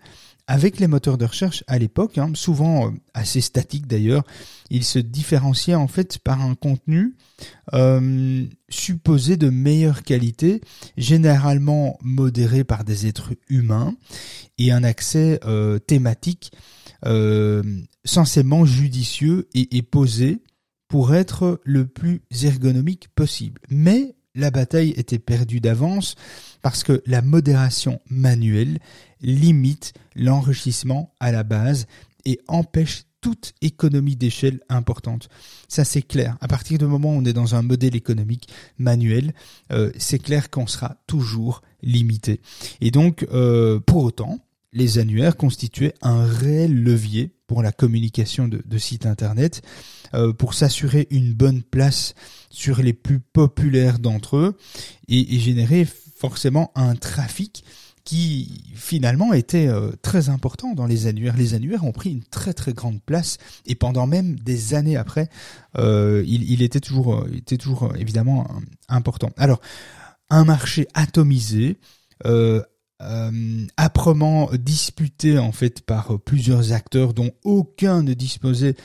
avec 0.51 0.81
les 0.81 0.87
moteurs 0.87 1.17
de 1.17 1.23
recherche 1.23 1.63
à 1.67 1.79
l'époque, 1.79 2.17
hein, 2.17 2.33
souvent 2.33 2.87
euh, 2.87 2.91
assez 3.13 3.39
statiques 3.39 3.87
d'ailleurs, 3.87 4.25
ils 4.69 4.83
se 4.83 4.99
différenciaient 4.99 5.75
en 5.75 5.87
fait 5.87 6.19
par 6.19 6.41
un 6.41 6.55
contenu 6.55 7.15
euh, 7.73 8.45
supposé 8.67 9.37
de 9.37 9.49
meilleure 9.49 10.03
qualité, 10.03 10.59
généralement 10.97 11.97
modéré 12.01 12.65
par 12.65 12.83
des 12.83 13.07
êtres 13.07 13.31
humains, 13.47 13.95
et 14.57 14.73
un 14.73 14.83
accès 14.83 15.39
euh, 15.45 15.79
thématique 15.79 16.51
censément 18.03 18.63
judicieux 18.63 19.47
et, 19.55 19.77
et 19.77 19.81
posé 19.81 20.43
pour 20.87 21.15
être 21.15 21.59
le 21.63 21.87
plus 21.87 22.21
ergonomique 22.43 23.07
possible. 23.15 23.59
Mais 23.69 24.15
la 24.35 24.51
bataille 24.51 24.93
était 24.97 25.19
perdue 25.19 25.59
d'avance 25.59 26.15
parce 26.61 26.83
que 26.83 27.01
la 27.05 27.21
modération 27.21 27.99
manuelle 28.09 28.79
limite 29.21 29.93
l'enrichissement 30.15 31.13
à 31.19 31.31
la 31.31 31.43
base 31.43 31.87
et 32.25 32.39
empêche 32.47 33.03
toute 33.21 33.53
économie 33.61 34.15
d'échelle 34.15 34.61
importante. 34.67 35.29
Ça 35.67 35.85
c'est 35.85 36.01
clair. 36.01 36.37
À 36.41 36.47
partir 36.47 36.79
du 36.79 36.85
moment 36.85 37.09
où 37.09 37.19
on 37.19 37.25
est 37.25 37.33
dans 37.33 37.55
un 37.55 37.61
modèle 37.61 37.95
économique 37.95 38.49
manuel, 38.77 39.33
euh, 39.71 39.91
c'est 39.97 40.19
clair 40.19 40.49
qu'on 40.49 40.67
sera 40.67 40.97
toujours 41.07 41.61
limité. 41.83 42.41
Et 42.81 42.91
donc, 42.91 43.27
euh, 43.31 43.79
pour 43.79 44.03
autant, 44.03 44.39
les 44.73 44.97
annuaires 44.97 45.37
constituaient 45.37 45.93
un 46.01 46.25
réel 46.25 46.83
levier 46.83 47.31
pour 47.47 47.61
la 47.61 47.71
communication 47.71 48.47
de, 48.47 48.77
sites 48.77 49.05
internet, 49.05 49.61
euh, 50.13 50.33
pour 50.33 50.53
s'assurer 50.53 51.07
une 51.09 51.33
bonne 51.33 51.61
place 51.63 52.13
sur 52.49 52.81
les 52.81 52.93
plus 52.93 53.19
populaires 53.19 53.99
d'entre 53.99 54.37
eux 54.37 54.57
et, 55.07 55.39
générer 55.39 55.85
forcément 55.85 56.71
un 56.75 56.95
trafic 56.95 57.63
qui 58.03 58.63
finalement 58.75 59.33
était 59.33 59.67
euh, 59.67 59.91
très 60.01 60.29
important 60.29 60.73
dans 60.73 60.85
les 60.85 61.07
annuaires. 61.07 61.37
Les 61.37 61.53
annuaires 61.53 61.85
ont 61.85 61.91
pris 61.91 62.11
une 62.11 62.23
très 62.23 62.53
très 62.53 62.73
grande 62.73 63.01
place 63.01 63.37
et 63.65 63.75
pendant 63.75 64.07
même 64.07 64.35
des 64.39 64.73
années 64.73 64.97
après, 64.97 65.29
euh, 65.77 66.23
il, 66.27 66.61
était 66.61 66.79
toujours, 66.79 67.15
euh, 67.15 67.31
était 67.35 67.57
toujours 67.57 67.93
évidemment 67.97 68.47
important. 68.89 69.29
Alors, 69.37 69.61
un 70.29 70.45
marché 70.45 70.87
atomisé, 70.93 71.77
âprement 73.77 74.49
disputé 74.53 75.37
en 75.37 75.51
fait 75.51 75.81
par 75.81 76.19
plusieurs 76.19 76.73
acteurs 76.73 77.13
dont 77.13 77.31
aucun 77.43 78.03
ne 78.03 78.13
disposait 78.13 78.75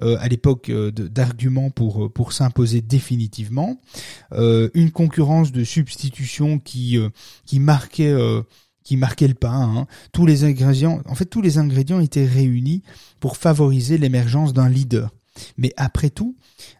à 0.00 0.28
l'époque 0.28 0.70
d'arguments 0.70 1.70
pour 1.70 2.12
pour 2.12 2.32
s'imposer 2.32 2.80
définitivement, 2.80 3.80
une 4.32 4.90
concurrence 4.92 5.52
de 5.52 5.64
substitution 5.64 6.58
qui 6.58 6.98
qui 7.46 7.60
marquait 7.60 8.14
qui 8.84 8.96
marquait 8.96 9.28
le 9.28 9.34
pas. 9.34 9.50
Hein. 9.50 9.86
Tous 10.12 10.26
les 10.26 10.44
ingrédients, 10.44 11.02
en 11.06 11.14
fait, 11.14 11.24
tous 11.24 11.42
les 11.42 11.58
ingrédients 11.58 12.00
étaient 12.00 12.26
réunis 12.26 12.82
pour 13.18 13.36
favoriser 13.36 13.98
l'émergence 13.98 14.52
d'un 14.52 14.68
leader. 14.68 15.10
Mais 15.56 15.72
après 15.76 16.10
tout, 16.10 16.36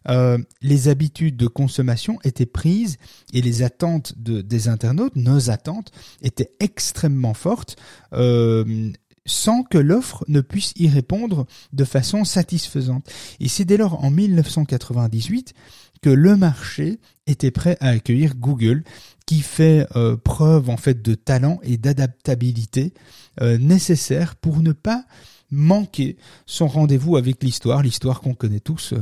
euh, 0.08 0.38
les 0.62 0.88
habitudes 0.88 1.36
de 1.36 1.46
consommation 1.46 2.18
étaient 2.24 2.46
prises 2.46 2.98
et 3.32 3.40
les 3.40 3.62
attentes 3.62 4.14
de, 4.16 4.40
des 4.40 4.68
internautes, 4.68 5.16
nos 5.16 5.50
attentes, 5.50 5.92
étaient 6.22 6.52
extrêmement 6.60 7.34
fortes. 7.34 7.76
Euh, 8.12 8.92
sans 9.26 9.62
que 9.62 9.78
l'offre 9.78 10.22
ne 10.28 10.42
puisse 10.42 10.74
y 10.76 10.86
répondre 10.88 11.46
de 11.72 11.84
façon 11.84 12.24
satisfaisante. 12.24 13.10
Et 13.40 13.48
c'est 13.48 13.64
dès 13.64 13.78
lors 13.78 14.04
en 14.04 14.10
1998 14.10 15.54
que 16.02 16.10
le 16.10 16.36
marché 16.36 17.00
était 17.26 17.50
prêt 17.50 17.78
à 17.80 17.88
accueillir 17.88 18.34
Google 18.36 18.84
qui 19.24 19.40
fait 19.40 19.86
euh, 19.96 20.16
preuve 20.16 20.68
en 20.68 20.76
fait 20.76 21.00
de 21.00 21.14
talent 21.14 21.58
et 21.62 21.78
d'adaptabilité 21.78 22.92
euh, 23.40 23.56
nécessaire 23.56 24.36
pour 24.36 24.62
ne 24.62 24.72
pas 24.72 25.06
manquer 25.54 26.16
son 26.46 26.66
rendez-vous 26.66 27.16
avec 27.16 27.42
l'histoire, 27.42 27.82
l'histoire 27.82 28.20
qu'on 28.20 28.34
connaît 28.34 28.60
tous 28.60 28.94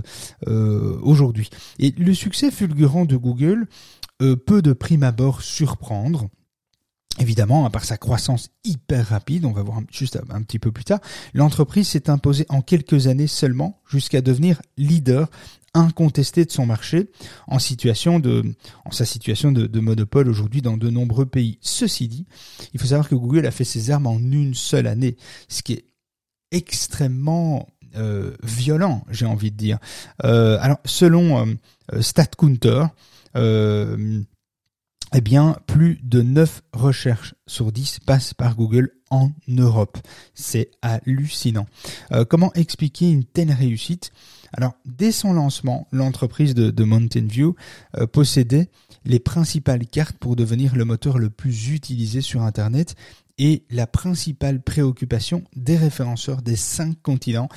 euh, 0.46 0.98
aujourd'hui. 1.02 1.50
Et 1.78 1.92
le 1.96 2.14
succès 2.14 2.50
fulgurant 2.50 3.04
de 3.04 3.16
Google 3.16 3.66
peut 4.46 4.62
de 4.62 4.72
prime 4.72 5.02
abord 5.02 5.42
surprendre. 5.42 6.28
Évidemment, 7.18 7.66
à 7.66 7.70
part 7.70 7.84
sa 7.84 7.98
croissance 7.98 8.50
hyper 8.64 9.08
rapide, 9.08 9.44
on 9.44 9.52
va 9.52 9.62
voir 9.62 9.80
juste 9.90 10.18
un 10.30 10.42
petit 10.42 10.58
peu 10.58 10.72
plus 10.72 10.84
tard, 10.84 11.00
l'entreprise 11.34 11.88
s'est 11.88 12.08
imposée 12.08 12.46
en 12.48 12.62
quelques 12.62 13.06
années 13.06 13.26
seulement 13.26 13.80
jusqu'à 13.86 14.22
devenir 14.22 14.62
leader 14.78 15.28
incontesté 15.74 16.44
de 16.44 16.50
son 16.50 16.66
marché 16.66 17.10
en 17.46 17.58
situation 17.58 18.18
de, 18.18 18.44
en 18.84 18.90
sa 18.90 19.04
situation 19.04 19.52
de, 19.52 19.80
monopole 19.80 20.28
aujourd'hui 20.28 20.62
dans 20.62 20.76
de 20.76 20.90
nombreux 20.90 21.26
pays. 21.26 21.58
Ceci 21.60 22.08
dit, 22.08 22.26
il 22.74 22.80
faut 22.80 22.86
savoir 22.86 23.08
que 23.08 23.14
Google 23.14 23.46
a 23.46 23.50
fait 23.50 23.64
ses 23.64 23.90
armes 23.90 24.06
en 24.06 24.18
une 24.18 24.54
seule 24.54 24.86
année, 24.86 25.16
ce 25.48 25.62
qui 25.62 25.74
est 25.74 25.84
extrêmement 26.52 27.68
euh, 27.96 28.36
violent, 28.42 29.04
j'ai 29.10 29.26
envie 29.26 29.50
de 29.50 29.56
dire. 29.56 29.78
Euh, 30.24 30.58
alors, 30.60 30.78
selon 30.84 31.46
euh, 31.92 32.00
StatCounter, 32.00 32.86
eh 35.14 35.20
bien, 35.20 35.58
plus 35.66 35.98
de 36.02 36.22
9 36.22 36.62
recherches 36.72 37.34
sur 37.46 37.70
10 37.70 38.00
passent 38.06 38.32
par 38.32 38.56
Google 38.56 38.92
en 39.10 39.30
Europe. 39.48 39.98
C'est 40.32 40.70
hallucinant. 40.80 41.66
comment 42.30 42.50
expliquer 42.54 43.10
une 43.10 43.24
telle 43.24 43.52
réussite? 43.52 44.10
Alors, 44.54 44.74
dès 44.84 45.12
son 45.12 45.32
lancement, 45.32 45.88
l'entreprise 45.92 46.54
de, 46.54 46.84
Mountain 46.84 47.26
View 47.26 47.54
euh, 47.96 48.06
possédait 48.06 48.68
les 49.04 49.18
principales 49.18 49.86
cartes 49.86 50.16
pour 50.18 50.36
devenir 50.36 50.76
le 50.76 50.84
moteur 50.84 51.18
le 51.18 51.30
plus 51.30 51.70
utilisé 51.70 52.20
sur 52.20 52.42
Internet 52.42 52.94
et 53.38 53.64
la 53.70 53.86
principale 53.86 54.62
préoccupation 54.62 55.44
des 55.56 55.76
référenceurs 55.76 56.42
des 56.42 56.56
cinq 56.56 57.00
continents. 57.02 57.48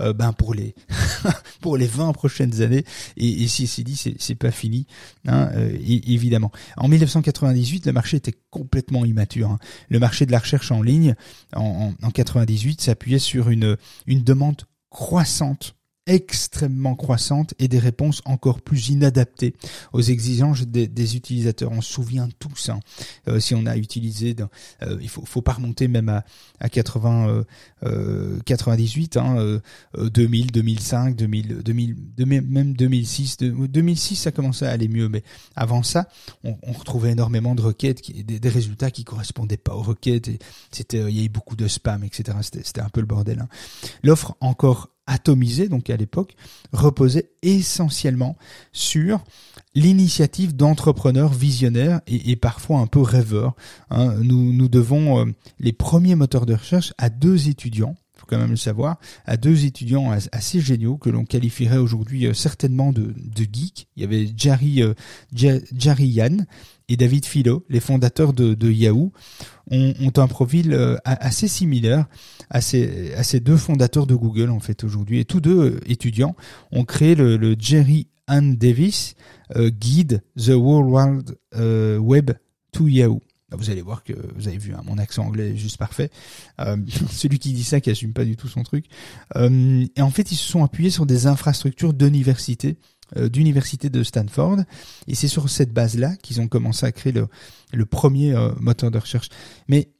Euh, 0.00 0.12
ben 0.12 0.32
pour 0.32 0.54
les 0.54 0.74
pour 1.60 1.76
les 1.76 1.86
20 1.86 2.12
prochaines 2.12 2.62
années. 2.62 2.84
Et, 3.16 3.46
si 3.48 3.66
c'est 3.66 3.82
dit 3.82 3.96
c'est 4.18 4.34
pas 4.34 4.50
fini 4.50 4.86
hein, 5.26 5.50
euh, 5.54 5.76
évidemment. 5.80 6.50
En 6.76 6.88
1998 6.88 7.86
le 7.86 7.92
marché 7.92 8.16
était 8.16 8.34
complètement 8.50 9.04
immature 9.04 9.50
hein. 9.50 9.58
le 9.88 9.98
marché 9.98 10.26
de 10.26 10.32
la 10.32 10.38
recherche 10.38 10.70
en 10.70 10.82
ligne 10.82 11.14
en, 11.54 11.94
en, 12.02 12.06
en 12.06 12.10
98 12.10 12.80
s'appuyait 12.80 13.18
sur 13.18 13.50
une 13.50 13.76
une 14.06 14.22
demande 14.22 14.62
croissante 14.90 15.74
extrêmement 16.06 16.94
croissante 16.94 17.54
et 17.58 17.68
des 17.68 17.78
réponses 17.78 18.20
encore 18.24 18.60
plus 18.60 18.88
inadaptées 18.90 19.54
aux 19.92 20.02
exigences 20.02 20.62
des, 20.62 21.16
utilisateurs. 21.16 21.72
On 21.72 21.80
se 21.80 21.92
souvient 21.92 22.28
tous, 22.38 22.68
hein, 22.68 22.80
euh, 23.28 23.40
si 23.40 23.54
on 23.54 23.64
a 23.66 23.76
utilisé, 23.76 24.36
euh, 24.82 24.98
il 25.00 25.08
faut, 25.08 25.24
faut 25.24 25.42
pas 25.42 25.52
remonter 25.52 25.88
même 25.88 26.08
à, 26.08 26.24
à 26.60 26.68
80, 26.68 27.44
euh, 27.84 28.40
98, 28.44 29.16
hein, 29.16 29.60
2000, 29.96 30.52
2005, 30.52 31.16
2000, 31.16 31.62
2000, 31.62 31.96
même 32.42 32.74
2006. 32.74 33.38
2006, 33.38 34.16
ça 34.16 34.32
commençait 34.32 34.66
à 34.66 34.70
aller 34.70 34.88
mieux, 34.88 35.08
mais 35.08 35.22
avant 35.56 35.82
ça, 35.82 36.08
on, 36.42 36.56
on 36.62 36.72
retrouvait 36.72 37.12
énormément 37.12 37.54
de 37.54 37.62
requêtes, 37.62 38.02
qui, 38.02 38.24
des, 38.24 38.40
des, 38.40 38.48
résultats 38.48 38.90
qui 38.90 39.04
correspondaient 39.04 39.56
pas 39.56 39.74
aux 39.74 39.82
requêtes. 39.82 40.30
C'était, 40.70 40.98
il 40.98 41.16
y 41.16 41.20
avait 41.20 41.28
beaucoup 41.28 41.56
de 41.56 41.66
spam, 41.66 42.04
etc. 42.04 42.38
C'était 42.42 42.80
un 42.80 42.88
peu 42.88 43.00
le 43.00 43.06
bordel. 43.06 43.40
Hein. 43.40 43.48
L'offre 44.02 44.36
encore 44.40 44.90
atomisé, 45.06 45.68
donc 45.68 45.90
à 45.90 45.96
l'époque, 45.96 46.34
reposait 46.72 47.30
essentiellement 47.42 48.36
sur 48.72 49.22
l'initiative 49.74 50.54
d'entrepreneurs 50.56 51.32
visionnaires 51.32 52.00
et, 52.06 52.36
parfois 52.36 52.78
un 52.78 52.86
peu 52.86 53.00
rêveurs. 53.00 53.54
Hein. 53.90 54.14
Nous, 54.22 54.68
devons 54.68 55.20
euh, 55.20 55.32
les 55.58 55.72
premiers 55.72 56.14
moteurs 56.14 56.46
de 56.46 56.54
recherche 56.54 56.94
à 56.98 57.10
deux 57.10 57.48
étudiants 57.48 57.94
faut 58.24 58.30
quand 58.34 58.40
même 58.40 58.50
le 58.50 58.56
savoir, 58.56 58.98
à 59.26 59.36
deux 59.36 59.64
étudiants 59.64 60.10
assez 60.32 60.60
géniaux 60.60 60.96
que 60.96 61.10
l'on 61.10 61.24
qualifierait 61.24 61.76
aujourd'hui 61.76 62.26
euh, 62.26 62.34
certainement 62.34 62.92
de, 62.92 63.14
geeks. 63.36 63.86
Il 63.96 64.02
y 64.02 64.04
avait 64.04 64.28
Jerry, 64.36 64.82
euh, 64.82 64.94
et 66.88 66.96
David 66.96 67.24
Philo, 67.24 67.64
les 67.68 67.80
fondateurs 67.80 68.32
de, 68.32 68.70
Yahoo, 68.70 69.12
ont, 69.70 69.94
ont, 70.00 70.12
un 70.16 70.26
profil 70.26 70.72
euh, 70.72 70.96
assez 71.04 71.48
similaire 71.48 72.06
à 72.50 72.60
ces, 72.60 73.40
deux 73.40 73.56
fondateurs 73.56 74.06
de 74.06 74.14
Google 74.14 74.50
en 74.50 74.60
fait 74.60 74.84
aujourd'hui. 74.84 75.20
Et 75.20 75.24
tous 75.24 75.40
deux 75.40 75.58
euh, 75.58 75.80
étudiants 75.86 76.36
ont 76.72 76.84
créé 76.84 77.14
le, 77.14 77.56
Jerry 77.58 78.08
Ann 78.26 78.56
Davis 78.56 79.16
Guide 79.54 80.22
The 80.36 80.52
World 80.54 81.36
Web 82.00 82.32
to 82.72 82.88
Yahoo. 82.88 83.20
Vous 83.52 83.70
allez 83.70 83.82
voir 83.82 84.02
que 84.02 84.14
vous 84.34 84.48
avez 84.48 84.58
vu 84.58 84.74
hein, 84.74 84.82
mon 84.84 84.98
accent 84.98 85.24
anglais 85.24 85.50
est 85.50 85.56
juste 85.56 85.76
parfait. 85.76 86.10
Euh, 86.60 86.76
celui 87.10 87.38
qui 87.38 87.52
dit 87.52 87.64
ça 87.64 87.80
qui 87.80 87.90
assume 87.90 88.12
pas 88.12 88.24
du 88.24 88.36
tout 88.36 88.48
son 88.48 88.62
truc. 88.62 88.86
Euh, 89.36 89.86
et 89.96 90.02
en 90.02 90.10
fait, 90.10 90.32
ils 90.32 90.36
se 90.36 90.48
sont 90.48 90.64
appuyés 90.64 90.90
sur 90.90 91.06
des 91.06 91.26
infrastructures 91.26 91.92
d'université 91.92 92.78
euh, 93.16 93.28
d'université 93.28 93.90
de 93.90 94.02
Stanford. 94.02 94.60
Et 95.06 95.14
c'est 95.14 95.28
sur 95.28 95.48
cette 95.50 95.72
base-là 95.72 96.16
qu'ils 96.16 96.40
ont 96.40 96.48
commencé 96.48 96.86
à 96.86 96.90
créer 96.90 97.12
le, 97.12 97.28
le 97.72 97.84
premier 97.84 98.32
euh, 98.32 98.52
moteur 98.58 98.90
de 98.90 98.98
recherche. 98.98 99.28
Mais 99.68 99.90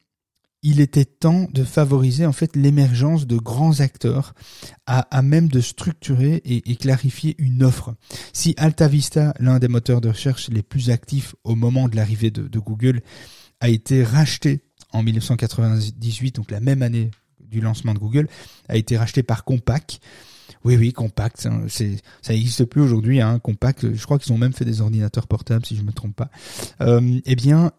il 0.65 0.81
était 0.81 1.05
temps 1.05 1.47
de 1.53 1.63
favoriser 1.63 2.25
en 2.25 2.33
fait 2.33 2.57
l'émergence 2.57 3.27
de 3.27 3.37
grands 3.37 3.81
acteurs 3.81 4.35
à, 4.87 5.01
à 5.17 5.21
même 5.21 5.49
de 5.49 5.61
structurer 5.61 6.41
et, 6.45 6.77
clarifier 6.77 7.37
une 7.39 7.63
offre. 7.63 7.95
Si 8.33 8.55
AltaVista, 8.57 9.35
l'un 9.39 9.59
des 9.59 9.69
moteurs 9.69 10.01
de 10.01 10.09
recherche 10.09 10.49
les 10.49 10.63
plus 10.63 10.89
actifs 10.89 11.37
au 11.45 11.55
moment 11.55 11.87
de 11.89 11.97
l'arrivée 11.97 12.31
de, 12.31 12.59
Google, 12.59 13.03
a 13.61 13.69
été 13.69 14.03
racheté 14.03 14.63
en 14.93 15.03
1998, 15.03 16.37
donc 16.37 16.51
la 16.51 16.61
même 16.61 16.83
année 16.83 17.11
du 17.41 17.61
lancement 17.61 17.93
de 17.93 17.99
Google, 17.99 18.27
a 18.69 18.77
été 18.77 18.97
racheté 18.97 19.23
par 19.23 19.45
Compaq, 19.45 20.01
oui, 20.65 20.77
oui, 20.79 20.93
compact. 20.95 21.47
Hein, 21.47 21.67
ça 21.69 22.33
n'existe 22.33 22.65
plus 22.65 22.81
aujourd'hui. 22.81 23.21
Hein, 23.21 23.39
compact. 23.39 23.93
Je 23.95 24.05
crois 24.05 24.19
qu'ils 24.19 24.33
ont 24.33 24.39
même 24.39 24.55
fait 24.55 24.65
des 24.65 24.81
ordinateurs 24.81 25.27
portables, 25.27 25.65
si 25.67 25.77
je 25.77 25.83
me 25.83 25.93
trompe 25.93 26.17
pas. 26.17 26.31
Euh, 26.81 27.21
eh 27.27 27.37
bien, 27.37 27.71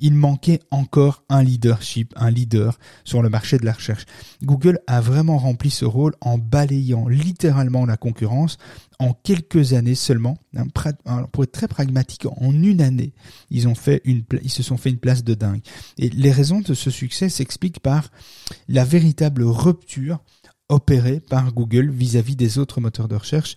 il 0.00 0.14
manquait 0.14 0.60
encore 0.70 1.24
un 1.28 1.42
leadership, 1.42 2.12
un 2.16 2.30
leader 2.30 2.78
sur 3.04 3.22
le 3.22 3.28
marché 3.28 3.58
de 3.58 3.64
la 3.64 3.72
recherche. 3.72 4.04
Google 4.42 4.80
a 4.86 5.00
vraiment 5.00 5.38
rempli 5.38 5.70
ce 5.70 5.84
rôle 5.84 6.14
en 6.20 6.38
balayant 6.38 7.08
littéralement 7.08 7.86
la 7.86 7.96
concurrence 7.96 8.58
en 8.98 9.12
quelques 9.12 9.72
années 9.72 9.94
seulement. 9.94 10.38
Pour 11.32 11.44
être 11.44 11.52
très 11.52 11.68
pragmatique, 11.68 12.26
en 12.26 12.52
une 12.52 12.80
année, 12.80 13.12
ils 13.50 13.68
ont 13.68 13.74
fait 13.74 14.00
une, 14.04 14.24
ils 14.42 14.50
se 14.50 14.62
sont 14.62 14.76
fait 14.76 14.90
une 14.90 14.98
place 14.98 15.24
de 15.24 15.34
dingue. 15.34 15.60
Et 15.98 16.08
les 16.10 16.32
raisons 16.32 16.60
de 16.60 16.74
ce 16.74 16.90
succès 16.90 17.28
s'expliquent 17.28 17.80
par 17.80 18.10
la 18.68 18.84
véritable 18.84 19.44
rupture 19.44 20.20
opéré 20.68 21.20
par 21.20 21.52
Google 21.52 21.90
vis-à-vis 21.90 22.36
des 22.36 22.58
autres 22.58 22.80
moteurs 22.80 23.08
de 23.08 23.16
recherche, 23.16 23.56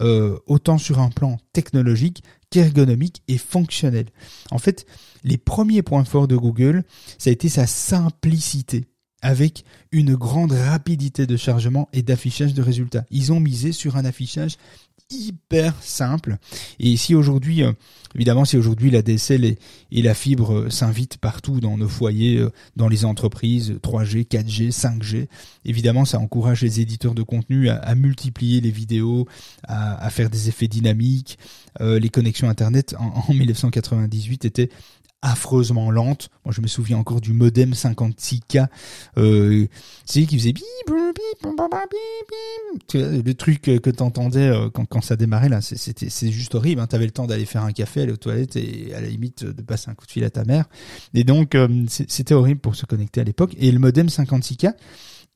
euh, 0.00 0.38
autant 0.46 0.78
sur 0.78 1.00
un 1.00 1.10
plan 1.10 1.38
technologique 1.52 2.22
qu'ergonomique 2.50 3.22
et 3.28 3.38
fonctionnel. 3.38 4.06
En 4.50 4.58
fait, 4.58 4.86
les 5.24 5.38
premiers 5.38 5.82
points 5.82 6.04
forts 6.04 6.28
de 6.28 6.36
Google, 6.36 6.84
ça 7.18 7.30
a 7.30 7.32
été 7.32 7.48
sa 7.48 7.66
simplicité 7.66 8.84
avec 9.22 9.64
une 9.92 10.16
grande 10.16 10.52
rapidité 10.52 11.26
de 11.26 11.36
chargement 11.36 11.88
et 11.92 12.02
d'affichage 12.02 12.54
de 12.54 12.62
résultats. 12.62 13.04
Ils 13.10 13.32
ont 13.32 13.40
misé 13.40 13.70
sur 13.70 13.96
un 13.96 14.04
affichage 14.04 14.56
hyper 15.10 15.74
simple. 15.82 16.36
Et 16.78 16.96
si 16.96 17.14
aujourd'hui, 17.14 17.62
euh, 17.62 17.72
évidemment, 18.14 18.44
si 18.44 18.56
aujourd'hui 18.56 18.90
la 18.90 19.02
DSL 19.02 19.44
et, 19.44 20.02
la 20.02 20.14
fibre 20.14 20.54
euh, 20.54 20.70
s'invitent 20.70 21.18
partout 21.18 21.60
dans 21.60 21.76
nos 21.76 21.88
foyers, 21.88 22.38
euh, 22.38 22.50
dans 22.76 22.88
les 22.88 23.04
entreprises, 23.04 23.78
3G, 23.82 24.26
4G, 24.26 24.70
5G, 24.70 25.28
évidemment, 25.64 26.04
ça 26.04 26.18
encourage 26.18 26.62
les 26.62 26.80
éditeurs 26.80 27.14
de 27.14 27.22
contenu 27.22 27.68
à, 27.68 27.94
multiplier 27.94 28.60
les 28.60 28.70
vidéos, 28.70 29.26
à, 29.64 30.08
faire 30.10 30.30
des 30.30 30.48
effets 30.48 30.68
dynamiques. 30.68 31.38
les 31.80 32.08
connexions 32.08 32.48
Internet 32.48 32.94
en, 32.98 33.24
en 33.28 33.34
1998 33.34 34.44
étaient 34.44 34.70
affreusement 35.22 35.90
lente. 35.90 36.28
Moi, 36.44 36.52
je 36.52 36.60
me 36.60 36.66
souviens 36.66 36.98
encore 36.98 37.20
du 37.20 37.32
modem 37.32 37.72
56K, 37.72 38.66
euh, 39.18 39.66
qui 40.06 40.26
faisait 40.26 40.52
bip, 40.52 40.64
bip, 40.86 41.42
bip, 41.42 41.52
le 42.94 43.32
truc 43.32 43.62
que 43.62 43.90
t'entendais 43.90 44.48
euh, 44.48 44.68
quand, 44.68 44.84
quand 44.84 45.00
ça 45.00 45.16
démarrait 45.16 45.48
là, 45.48 45.60
c'était 45.60 46.10
c'est 46.10 46.30
juste 46.30 46.54
horrible. 46.54 46.80
Hein. 46.80 46.88
T'avais 46.88 47.06
le 47.06 47.12
temps 47.12 47.26
d'aller 47.26 47.46
faire 47.46 47.62
un 47.62 47.72
café, 47.72 48.02
aller 48.02 48.12
aux 48.12 48.16
toilettes 48.16 48.56
et 48.56 48.92
à 48.94 49.00
la 49.00 49.08
limite 49.08 49.44
de 49.44 49.62
passer 49.62 49.90
un 49.90 49.94
coup 49.94 50.06
de 50.06 50.10
fil 50.10 50.24
à 50.24 50.30
ta 50.30 50.44
mère. 50.44 50.68
Et 51.14 51.24
donc, 51.24 51.54
euh, 51.54 51.84
c'était 51.88 52.34
horrible 52.34 52.60
pour 52.60 52.74
se 52.74 52.84
connecter 52.84 53.20
à 53.20 53.24
l'époque. 53.24 53.54
Et 53.58 53.70
le 53.70 53.78
modem 53.78 54.08
56K 54.08 54.72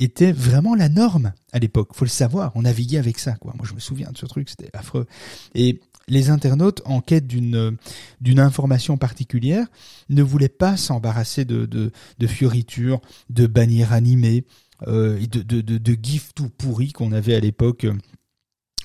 était 0.01 0.33
vraiment 0.33 0.75
la 0.75 0.89
norme 0.89 1.33
à 1.53 1.59
l'époque. 1.59 1.91
Faut 1.95 2.05
le 2.05 2.11
savoir, 2.11 2.53
on 2.55 2.63
naviguait 2.63 2.99
avec 2.99 3.19
ça, 3.19 3.33
quoi. 3.35 3.55
Moi, 3.57 3.67
je 3.69 3.75
me 3.75 3.81
souviens 3.81 4.11
de 4.11 4.19
ce 4.19 4.27
truc, 4.27 4.51
c'était 4.51 4.71
affreux. 4.75 5.07
Et 5.55 5.81
les 6.09 6.31
internautes, 6.31 6.83
en 6.85 7.01
quête 7.01 7.27
d'une 7.27 7.77
d'une 8.21 8.41
information 8.41 8.97
particulière, 8.97 9.67
ne 10.09 10.23
voulaient 10.23 10.49
pas 10.49 10.77
s'embarrasser 10.77 11.45
de, 11.45 11.67
de, 11.67 11.93
de 12.19 12.27
fioritures, 12.27 13.01
de 13.31 13.47
bannières 13.47 13.93
animées, 13.93 14.45
euh, 14.87 15.19
de, 15.27 15.43
de, 15.43 15.61
de, 15.61 15.79
de 15.79 15.97
gifs 16.01 16.33
tout 16.35 16.49
pourris 16.49 16.93
qu'on 16.93 17.13
avait 17.13 17.35
à 17.35 17.41
l'époque 17.41 17.85
euh, 17.85 17.95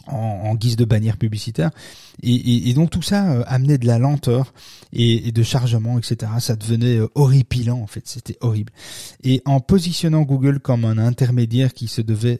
en, 0.07 0.55
guise 0.55 0.75
de 0.75 0.85
bannière 0.85 1.17
publicitaire. 1.17 1.71
Et, 2.23 2.69
et, 2.69 2.73
donc 2.73 2.89
tout 2.89 3.01
ça 3.01 3.31
euh, 3.31 3.43
amenait 3.47 3.77
de 3.77 3.87
la 3.87 3.99
lenteur 3.99 4.53
et, 4.93 5.27
et, 5.27 5.31
de 5.31 5.43
chargement, 5.43 5.97
etc. 5.97 6.31
Ça 6.39 6.55
devenait 6.55 6.97
euh, 6.97 7.07
horripilant 7.15 7.79
en 7.79 7.87
fait, 7.87 8.07
c'était 8.07 8.37
horrible. 8.41 8.71
Et 9.23 9.41
en 9.45 9.59
positionnant 9.59 10.21
Google 10.21 10.59
comme 10.59 10.85
un 10.85 10.97
intermédiaire 10.97 11.73
qui 11.73 11.87
se 11.87 12.01
devait 12.01 12.39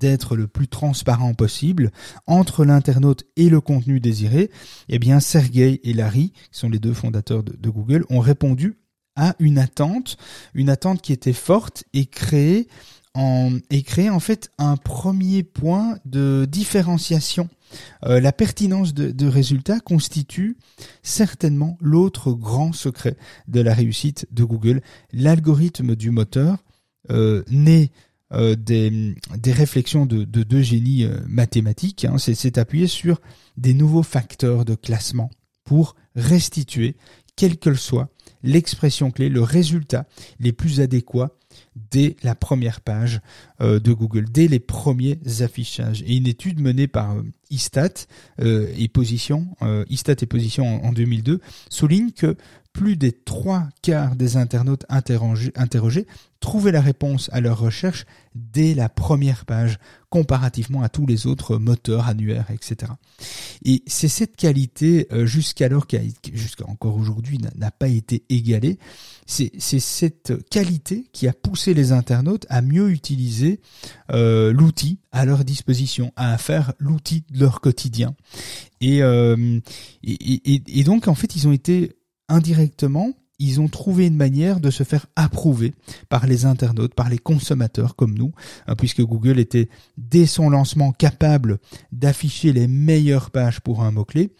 d'être 0.00 0.34
le 0.34 0.48
plus 0.48 0.66
transparent 0.66 1.34
possible 1.34 1.90
entre 2.26 2.64
l'internaute 2.64 3.24
et 3.36 3.48
le 3.48 3.60
contenu 3.60 4.00
désiré, 4.00 4.50
eh 4.88 4.98
bien 4.98 5.20
Sergey 5.20 5.80
et 5.84 5.92
Larry, 5.92 6.32
qui 6.50 6.58
sont 6.58 6.68
les 6.68 6.78
deux 6.78 6.94
fondateurs 6.94 7.42
de, 7.42 7.70
Google, 7.70 8.04
ont 8.10 8.18
répondu 8.18 8.78
à 9.14 9.36
une 9.38 9.58
attente, 9.58 10.16
une 10.54 10.70
attente 10.70 11.02
qui 11.02 11.12
était 11.12 11.32
forte 11.32 11.84
et 11.92 12.06
créé 12.06 12.68
en, 13.14 13.52
et 13.70 13.82
créé 13.82 14.08
en 14.08 14.20
fait 14.20 14.50
un 14.58 14.76
premier 14.76 15.42
point 15.42 15.98
de 16.04 16.46
différenciation. 16.50 17.48
Euh, 18.04 18.20
la 18.20 18.32
pertinence 18.32 18.94
de, 18.94 19.10
de, 19.10 19.26
résultats 19.26 19.80
constitue 19.80 20.56
certainement 21.02 21.76
l'autre 21.80 22.32
grand 22.32 22.72
secret 22.72 23.16
de 23.46 23.60
la 23.60 23.74
réussite 23.74 24.26
de 24.32 24.42
Google. 24.42 24.80
L'algorithme 25.12 25.94
du 25.94 26.10
moteur 26.10 26.58
euh, 27.10 27.42
né 27.50 27.90
euh, 28.32 28.54
des, 28.54 29.16
réflexions 29.46 30.06
de, 30.06 30.24
de 30.24 30.42
deux 30.44 30.62
génies 30.62 31.04
euh, 31.04 31.18
mathématiques, 31.26 32.04
hein, 32.04 32.16
c'est 32.18 32.58
appuyé 32.58 32.86
sur 32.86 33.20
des 33.56 33.74
nouveaux 33.74 34.04
facteurs 34.04 34.64
de 34.64 34.76
classement 34.76 35.30
pour 35.64 35.96
restituer, 36.14 36.96
quelle 37.34 37.58
que 37.58 37.74
soit 37.74 38.08
l'expression 38.42 39.10
clé, 39.10 39.28
le 39.28 39.42
résultat 39.42 40.06
les 40.38 40.52
plus 40.52 40.80
adéquats 40.80 41.30
dès 41.90 42.16
la 42.22 42.36
première 42.36 42.80
page 42.80 43.20
euh, 43.60 43.80
de 43.80 43.92
Google, 43.92 44.26
dès 44.30 44.46
les 44.46 44.60
premiers 44.60 45.18
affichages. 45.40 46.02
Et 46.02 46.16
une 46.16 46.28
étude 46.28 46.60
menée 46.60 46.86
par 46.86 47.16
Istat 47.50 48.06
et 48.38 48.88
Position 48.88 49.48
en 49.58 50.92
2002 50.92 51.40
souligne 51.68 52.12
que 52.12 52.36
plus 52.72 52.96
des 52.96 53.12
trois 53.12 53.68
quarts 53.82 54.16
des 54.16 54.36
internautes 54.36 54.86
interrogés, 54.88 56.06
trouvaient 56.40 56.72
la 56.72 56.80
réponse 56.80 57.28
à 57.32 57.40
leur 57.40 57.58
recherche 57.58 58.06
dès 58.34 58.74
la 58.74 58.88
première 58.88 59.44
page, 59.44 59.78
comparativement 60.08 60.82
à 60.82 60.88
tous 60.88 61.04
les 61.04 61.26
autres 61.26 61.56
moteurs 61.58 62.08
annuaires, 62.08 62.50
etc. 62.50 62.92
Et 63.64 63.82
c'est 63.86 64.08
cette 64.08 64.36
qualité, 64.36 65.06
euh, 65.12 65.26
jusqu'alors, 65.26 65.86
jusqu'à 66.32 66.66
encore 66.66 66.96
aujourd'hui, 66.96 67.38
n'a 67.56 67.70
pas 67.70 67.88
été 67.88 68.24
égalée. 68.30 68.78
C'est 69.26 69.50
cette 69.60 70.32
qualité 70.48 71.06
qui 71.12 71.28
a 71.28 71.32
poussé 71.32 71.74
les 71.74 71.92
internautes 71.92 72.46
à 72.48 72.62
mieux 72.62 72.90
utiliser 72.90 73.60
euh, 74.10 74.52
l'outil 74.52 74.98
à 75.12 75.24
leur 75.24 75.44
disposition, 75.44 76.12
à 76.16 76.36
faire 76.38 76.72
l'outil 76.78 77.24
de 77.30 77.40
leur 77.40 77.60
quotidien. 77.60 78.14
Et, 78.80 79.02
euh, 79.02 79.60
donc, 80.84 81.06
en 81.06 81.14
fait, 81.14 81.36
ils 81.36 81.46
ont 81.46 81.52
été 81.52 81.92
indirectement 82.30 83.14
ils 83.40 83.60
ont 83.60 83.68
trouvé 83.68 84.06
une 84.06 84.16
manière 84.16 84.60
de 84.60 84.70
se 84.70 84.84
faire 84.84 85.06
approuver 85.16 85.72
par 86.08 86.26
les 86.26 86.44
internautes, 86.44 86.94
par 86.94 87.08
les 87.08 87.18
consommateurs 87.18 87.96
comme 87.96 88.16
nous, 88.16 88.32
hein, 88.66 88.76
puisque 88.76 89.00
Google 89.00 89.40
était 89.40 89.70
dès 89.96 90.26
son 90.26 90.50
lancement 90.50 90.92
capable 90.92 91.58
d'afficher 91.90 92.52
les 92.52 92.68
meilleures 92.68 93.30
pages 93.30 93.60
pour 93.60 93.82
un 93.82 93.90
mot-clé. 93.90 94.30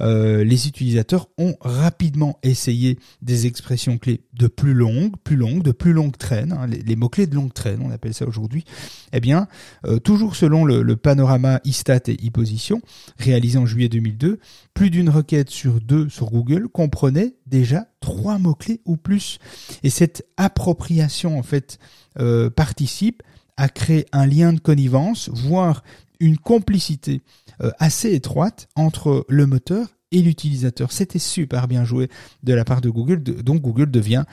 Euh, 0.00 0.42
les 0.42 0.66
utilisateurs 0.66 1.28
ont 1.38 1.54
rapidement 1.60 2.38
essayé 2.42 2.98
des 3.22 3.46
expressions 3.46 3.96
clés 3.96 4.24
de 4.34 4.48
plus 4.48 4.74
longues, 4.74 5.14
plus 5.22 5.36
longues, 5.36 5.62
de 5.62 5.72
plus 5.72 5.92
longue 5.92 6.16
traîne, 6.16 6.52
hein, 6.52 6.66
les, 6.66 6.96
mots-clés 6.96 7.28
de 7.28 7.36
longue 7.36 7.54
traîne, 7.54 7.80
on 7.80 7.92
appelle 7.92 8.14
ça 8.14 8.26
aujourd'hui. 8.26 8.64
Eh 9.12 9.20
bien, 9.20 9.46
euh, 9.86 10.00
toujours 10.00 10.34
selon 10.34 10.64
le, 10.64 10.96
panorama 10.96 11.60
ISTAT 11.64 12.08
et 12.08 12.16
e-position, 12.26 12.82
réalisé 13.18 13.56
en 13.56 13.66
juillet 13.66 13.88
2002, 13.88 14.40
plus 14.74 14.90
d'une 14.90 15.10
requête 15.10 15.50
sur 15.50 15.80
deux 15.80 16.08
sur 16.08 16.30
Google 16.30 16.68
comprenait 16.68 17.34
déjà 17.48 17.88
trois 18.00 18.38
mots-clés 18.38 18.80
ou 18.84 18.96
plus. 18.96 19.38
Et 19.82 19.90
cette 19.90 20.26
appropriation, 20.36 21.38
en 21.38 21.42
fait, 21.42 21.78
euh, 22.18 22.50
participe 22.50 23.22
à 23.56 23.68
créer 23.68 24.06
un 24.12 24.26
lien 24.26 24.52
de 24.52 24.60
connivence, 24.60 25.28
voire 25.32 25.82
une 26.20 26.38
complicité 26.38 27.22
euh, 27.60 27.70
assez 27.78 28.12
étroite 28.14 28.68
entre 28.76 29.24
le 29.28 29.46
moteur 29.46 29.88
et 30.12 30.22
l'utilisateur. 30.22 30.92
C'était 30.92 31.18
super 31.18 31.68
bien 31.68 31.84
joué 31.84 32.08
de 32.42 32.54
la 32.54 32.64
part 32.64 32.80
de 32.80 32.90
Google, 32.90 33.22
donc 33.22 33.60
Google 33.62 33.90
devient 33.90 34.24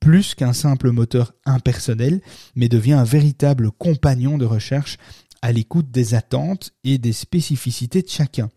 plus 0.00 0.34
qu'un 0.34 0.52
simple 0.52 0.90
moteur 0.90 1.34
impersonnel, 1.44 2.20
mais 2.54 2.68
devient 2.68 2.92
un 2.92 3.04
véritable 3.04 3.70
compagnon 3.72 4.38
de 4.38 4.44
recherche 4.44 4.96
à 5.42 5.52
l'écoute 5.52 5.90
des 5.90 6.14
attentes 6.14 6.72
et 6.84 6.98
des 6.98 7.12
spécificités 7.12 8.02
de 8.02 8.08
chacun. 8.08 8.48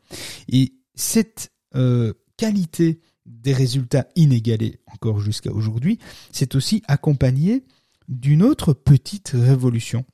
Et 0.50 0.74
cette 0.96 1.52
euh, 1.76 2.14
qualité 2.38 3.00
des 3.42 3.54
résultats 3.54 4.08
inégalés 4.16 4.80
encore 4.92 5.20
jusqu'à 5.20 5.52
aujourd'hui, 5.52 6.00
c'est 6.32 6.56
aussi 6.56 6.84
accompagné 6.88 7.64
d'une 8.08 8.44
autre 8.44 8.74
petite 8.74 9.32
révolution. 9.34 10.06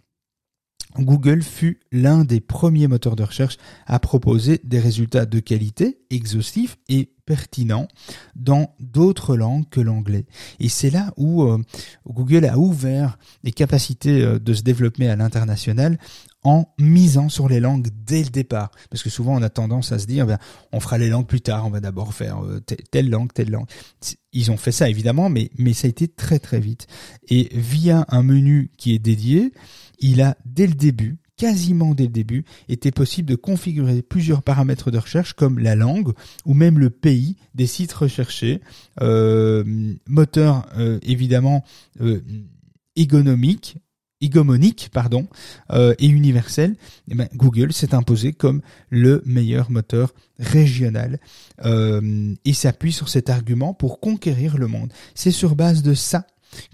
Google 1.00 1.44
fut 1.44 1.80
l'un 1.92 2.24
des 2.24 2.40
premiers 2.40 2.88
moteurs 2.88 3.16
de 3.16 3.24
recherche 3.24 3.58
à 3.86 4.00
proposer 4.00 4.60
des 4.64 4.80
résultats 4.80 5.26
de 5.26 5.40
qualité, 5.40 6.00
exhaustifs 6.10 6.78
et 6.90 7.12
pertinents 7.26 7.88
dans 8.36 8.74
d'autres 8.80 9.36
langues 9.36 9.70
que 9.70 9.82
l'anglais. 9.82 10.26
Et 10.60 10.70
c'est 10.70 10.90
là 10.90 11.14
où 11.18 11.44
euh, 11.44 11.62
Google 12.08 12.46
a 12.46 12.58
ouvert 12.58 13.20
les 13.44 13.52
capacités 13.52 14.22
euh, 14.22 14.40
de 14.40 14.54
se 14.54 14.64
développer 14.64 15.08
à 15.08 15.16
l'international 15.16 16.00
en 16.44 16.74
misant 16.80 17.30
sur 17.30 17.50
les 17.50 17.60
langues 17.60 17.88
dès 18.06 18.24
le 18.24 18.30
départ. 18.30 18.72
Parce 18.90 19.04
que 19.04 19.10
souvent 19.10 19.36
on 19.36 19.42
a 19.42 19.50
tendance 19.50 19.92
à 19.92 20.00
se 20.00 20.06
dire, 20.06 20.26
ben, 20.26 20.38
on 20.72 20.80
fera 20.80 20.98
les 20.98 21.10
langues 21.10 21.28
plus 21.28 21.42
tard, 21.42 21.66
on 21.66 21.70
va 21.70 21.80
d'abord 21.80 22.14
faire 22.14 22.44
euh, 22.44 22.60
telle 22.92 23.10
langue, 23.10 23.34
telle 23.34 23.50
langue. 23.50 23.68
Ils 24.34 24.52
ont 24.52 24.58
fait 24.58 24.72
ça 24.72 24.90
évidemment, 24.90 25.30
mais, 25.30 25.50
ça 25.74 25.88
a 25.88 25.90
été 25.90 26.08
très 26.08 26.40
très 26.40 26.60
vite. 26.60 26.88
Et 27.30 27.50
via 27.54 28.06
un 28.10 28.24
menu 28.24 28.72
qui 28.78 28.94
est 28.94 29.00
dédié, 29.00 29.52
il 30.00 30.22
a 30.22 30.38
dès 30.46 30.68
le 30.68 30.74
début 30.74 31.18
quasiment 31.38 31.94
dès 31.94 32.06
le 32.06 32.10
début, 32.10 32.44
été 32.68 32.92
possible 32.92 33.30
de 33.30 33.36
configurer 33.36 34.02
plusieurs 34.02 34.42
paramètres 34.42 34.92
de 34.92 34.98
recherche 34.98 35.34
comme 35.34 35.60
la 35.60 35.76
langue 35.76 36.14
ou 36.46 36.54
même 36.54 36.80
le 36.80 36.90
pays 36.90 37.38
des 37.54 37.68
sites 37.68 37.94
recherchés, 37.94 38.60
euh, 39.02 39.64
moteur 40.08 40.66
euh, 40.78 41.00
évidemment 41.04 41.64
euh, 42.02 42.22
hégémonique 44.22 44.90
pardon 44.94 45.28
euh, 45.72 45.94
et 46.00 46.08
universel, 46.08 46.76
eh 47.10 47.16
ben, 47.16 47.28
Google 47.36 47.74
s'est 47.74 47.94
imposé 47.94 48.34
comme 48.34 48.62
le 48.90 49.22
meilleur 49.26 49.72
moteur 49.72 50.14
régional 50.40 51.20
euh, 51.66 52.34
et 52.46 52.54
s'appuie 52.54 52.92
sur 52.92 53.10
cet 53.10 53.30
argument 53.30 53.74
pour 53.74 54.00
conquérir 54.00 54.58
le 54.58 54.68
monde. 54.68 54.92
C'est 55.16 55.32
sur 55.32 55.56
base 55.56 55.84
de 55.84 55.94
ça 55.94 56.26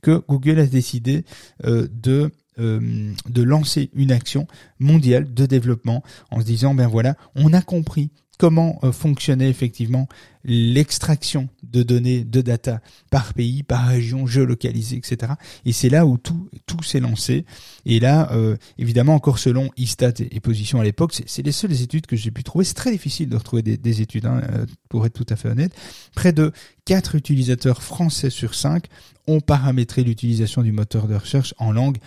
que 0.01 0.23
Google 0.27 0.59
a 0.59 0.65
décidé 0.65 1.25
euh, 1.65 1.87
de 1.91 2.31
de 2.55 3.41
lancer 3.41 3.89
une 3.95 4.11
action 4.11 4.45
mondiale 4.77 5.33
de 5.33 5.47
développement 5.47 6.03
en 6.29 6.39
se 6.39 6.45
disant 6.45 6.75
ben 6.75 6.85
voilà, 6.87 7.15
on 7.33 7.51
a 7.51 7.63
compris 7.63 8.11
comment 8.43 8.77
euh, 8.83 8.91
fonctionnait 8.91 9.49
effectivement 9.49 10.09
l'extraction 10.43 11.47
de 11.63 11.81
données, 11.81 12.25
de 12.25 12.41
data 12.41 12.81
par 13.09 13.33
pays, 13.33 13.63
par 13.63 13.87
région, 13.87 14.27
géolocalisée, 14.27 14.97
etc. 14.97 15.35
Et 15.63 15.71
c'est 15.71 15.87
là 15.87 16.05
où 16.05 16.17
tout, 16.17 16.49
tout 16.65 16.83
s'est 16.83 16.99
lancé. 16.99 17.45
Et 17.85 18.01
là, 18.01 18.29
euh, 18.33 18.57
évidemment, 18.77 19.15
encore 19.15 19.39
selon 19.39 19.69
Istat 19.77 20.15
et, 20.29 20.41
Position 20.41 20.81
à 20.81 20.83
l'époque, 20.83 21.13
c'est 21.25 21.41
les 21.41 21.53
seules 21.53 21.81
études 21.81 22.05
que 22.05 22.17
j'ai 22.17 22.31
pu 22.31 22.43
trouver. 22.43 22.65
C'est 22.65 22.73
très 22.73 22.91
difficile 22.91 23.29
de 23.29 23.37
retrouver 23.37 23.61
des, 23.61 24.01
études, 24.01 24.25
hein, 24.25 24.41
euh, 24.51 24.65
pour 24.89 25.05
être 25.05 25.13
tout 25.13 25.25
à 25.29 25.37
fait 25.37 25.47
honnête. 25.47 25.73
Près 26.13 26.33
de 26.33 26.51
4 26.83 27.15
utilisateurs 27.15 27.81
français 27.81 28.29
sur 28.29 28.55
5 28.55 28.87
ont 29.27 29.39
paramétré 29.39 30.03
l'utilisation 30.03 30.63
du 30.63 30.73
moteur 30.73 31.07
de 31.07 31.15
recherche 31.15 31.53
en 31.59 31.71
langue 31.71 31.99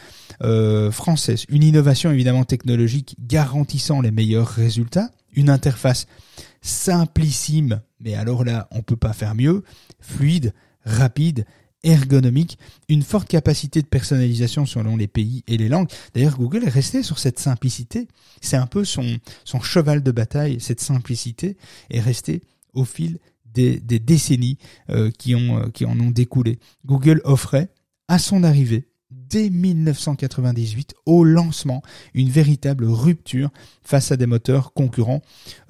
française. 0.91 1.47
Une 1.49 1.63
innovation 1.63 2.11
évidemment 2.11 2.45
technologique 2.45 3.17
garantissant 3.19 4.03
les 4.03 4.11
meilleurs 4.11 4.49
résultats 4.49 5.09
une 5.37 5.51
interface 5.51 6.07
simplissime, 6.63 7.81
mais 8.01 8.15
alors 8.15 8.45
là, 8.45 8.69
on 8.73 8.83
peut 8.83 8.97
pas 8.97 9.13
faire 9.13 9.35
mieux, 9.35 9.63
fluide, 10.01 10.53
rapide, 10.85 11.45
ergonomique, 11.85 12.59
une 12.89 13.03
forte 13.03 13.29
capacité 13.29 13.81
de 13.81 13.87
personnalisation 13.87 14.67
selon 14.67 14.97
les 14.97 15.07
pays 15.07 15.45
et 15.47 15.57
les 15.57 15.69
langues. 15.69 15.89
D'ailleurs, 16.15 16.37
Google 16.37 16.65
est 16.65 16.71
resté 16.71 17.03
sur 17.03 17.19
cette 17.19 17.39
simplicité. 17.39 18.09
C'est 18.41 18.57
un 18.57 18.67
peu 18.67 18.85
son, 18.85 19.19
cheval 19.63 20.03
de 20.03 20.11
bataille, 20.11 20.61
cette 20.61 20.81
simplicité 20.81 21.57
est 21.91 22.01
restée 22.01 22.43
au 22.75 22.85
fil 22.85 23.19
des, 23.45 23.79
décennies 23.81 24.59
euh, 24.91 25.11
qui, 25.11 25.35
euh, 25.35 25.71
qui 25.71 25.87
en 25.87 25.99
ont 25.99 26.11
découlé. 26.11 26.59
Google 26.85 27.23
offrait, 27.25 27.69
à 28.09 28.19
son 28.19 28.43
arrivée, 28.43 28.87
dès 29.29 29.51
1998 29.51 30.95
au 31.07 31.25
lancement 31.25 31.83
une 32.15 32.31
véritable 32.31 32.85
rupture 32.85 33.51
face 33.83 34.13
à 34.13 34.17
des 34.17 34.27
moteurs 34.27 34.73
concurrents 34.73 35.23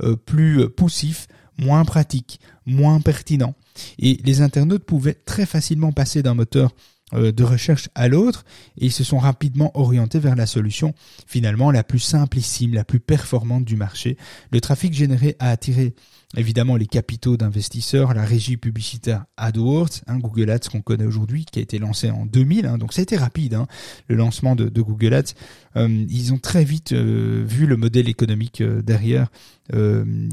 euh, 0.03 0.17
plus 0.17 0.69
poussifs, 0.69 1.29
moins 1.59 1.85
pratiques, 1.85 2.41
moins 2.67 3.01
pertinents. 3.01 3.55
Et 3.99 4.19
les 4.25 4.41
internautes 4.41 4.85
pouvaient 4.85 5.15
très 5.15 5.47
facilement 5.47 5.93
passer 5.93 6.23
d'un 6.23 6.35
moteur 6.35 6.73
de 7.13 7.45
recherche 7.45 7.89
à 7.95 8.09
l'autre 8.09 8.45
et 8.79 8.87
ils 8.87 8.93
se 8.93 9.05
sont 9.05 9.19
rapidement 9.19 9.71
orientés 9.79 10.19
vers 10.19 10.35
la 10.35 10.47
solution 10.47 10.93
finalement 11.27 11.71
la 11.71 11.85
plus 11.85 12.01
simplissime, 12.01 12.75
la 12.75 12.85
plus 12.85 12.99
performante 13.01 13.65
du 13.65 13.77
marché. 13.77 14.17
Le 14.51 14.61
trafic 14.61 14.93
généré 14.93 15.37
a 15.39 15.51
attiré 15.51 15.95
évidemment 16.37 16.77
les 16.77 16.87
capitaux 16.87 17.37
d'investisseurs, 17.37 18.15
la 18.15 18.25
régie 18.25 18.57
publicitaire 18.57 19.25
AdWords, 19.37 20.01
hein, 20.07 20.19
Google 20.19 20.51
Ads 20.51 20.69
qu'on 20.71 20.83
connaît 20.83 21.07
aujourd'hui, 21.07 21.45
qui 21.45 21.61
a 21.61 21.63
été 21.63 21.79
lancé 21.79 22.11
en 22.11 22.27
2000, 22.27 22.67
hein, 22.67 22.79
donc 22.79 22.93
ça 22.93 23.01
a 23.01 23.05
été 23.05 23.17
rapide, 23.17 23.55
hein, 23.55 23.67
le 24.09 24.17
lancement 24.17 24.57
de, 24.57 24.69
Google 24.69 25.15
Ads. 25.15 25.35
Euh, 25.77 26.05
ils 26.09 26.33
ont 26.33 26.39
très 26.39 26.65
vite 26.65 26.93
euh, 26.93 27.45
vu 27.47 27.67
le 27.67 27.77
modèle 27.77 28.09
économique 28.09 28.63
derrière 28.63 29.29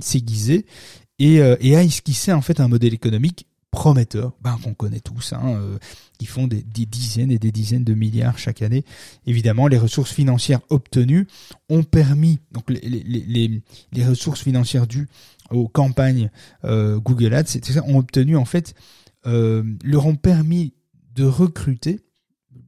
s'aiguiser 0.02 0.66
et, 1.18 1.36
et 1.38 1.76
a 1.76 1.84
esquissé 1.84 2.32
en 2.32 2.42
fait 2.42 2.60
un 2.60 2.68
modèle 2.68 2.94
économique 2.94 3.48
prometteurs, 3.74 4.34
ben, 4.40 4.56
qu'on 4.64 4.76
connaît 4.76 5.00
tous, 5.00 5.34
hein, 5.34 5.56
euh, 5.56 5.80
qui 6.20 6.28
font 6.28 6.46
des, 6.46 6.62
dizaines 6.62 7.32
et 7.32 7.40
des 7.40 7.52
dizaines 7.52 7.84
de 7.84 7.96
milliards 7.96 8.38
chaque 8.38 8.62
année. 8.62 8.86
Évidemment, 9.26 9.68
les 9.68 9.80
ressources 9.80 10.12
financières 10.12 10.62
obtenues 10.70 11.28
ont 11.70 11.82
permis, 11.82 12.40
donc 12.52 12.70
les, 12.70 12.80
les, 12.80 13.64
les, 13.92 14.06
ressources 14.06 14.44
financières 14.44 14.86
dues 14.86 15.10
aux 15.50 15.68
campagnes 15.68 16.30
euh, 16.66 17.00
Google 17.00 17.34
Ads, 17.34 17.46
ça, 17.46 17.84
ont 17.88 17.98
obtenu 17.98 18.38
en 18.38 18.46
fait, 18.46 18.76
euh, 19.26 19.64
leur 19.84 20.06
ont 20.06 20.18
permis 20.18 20.76
de 21.16 21.24
recruter 21.24 22.00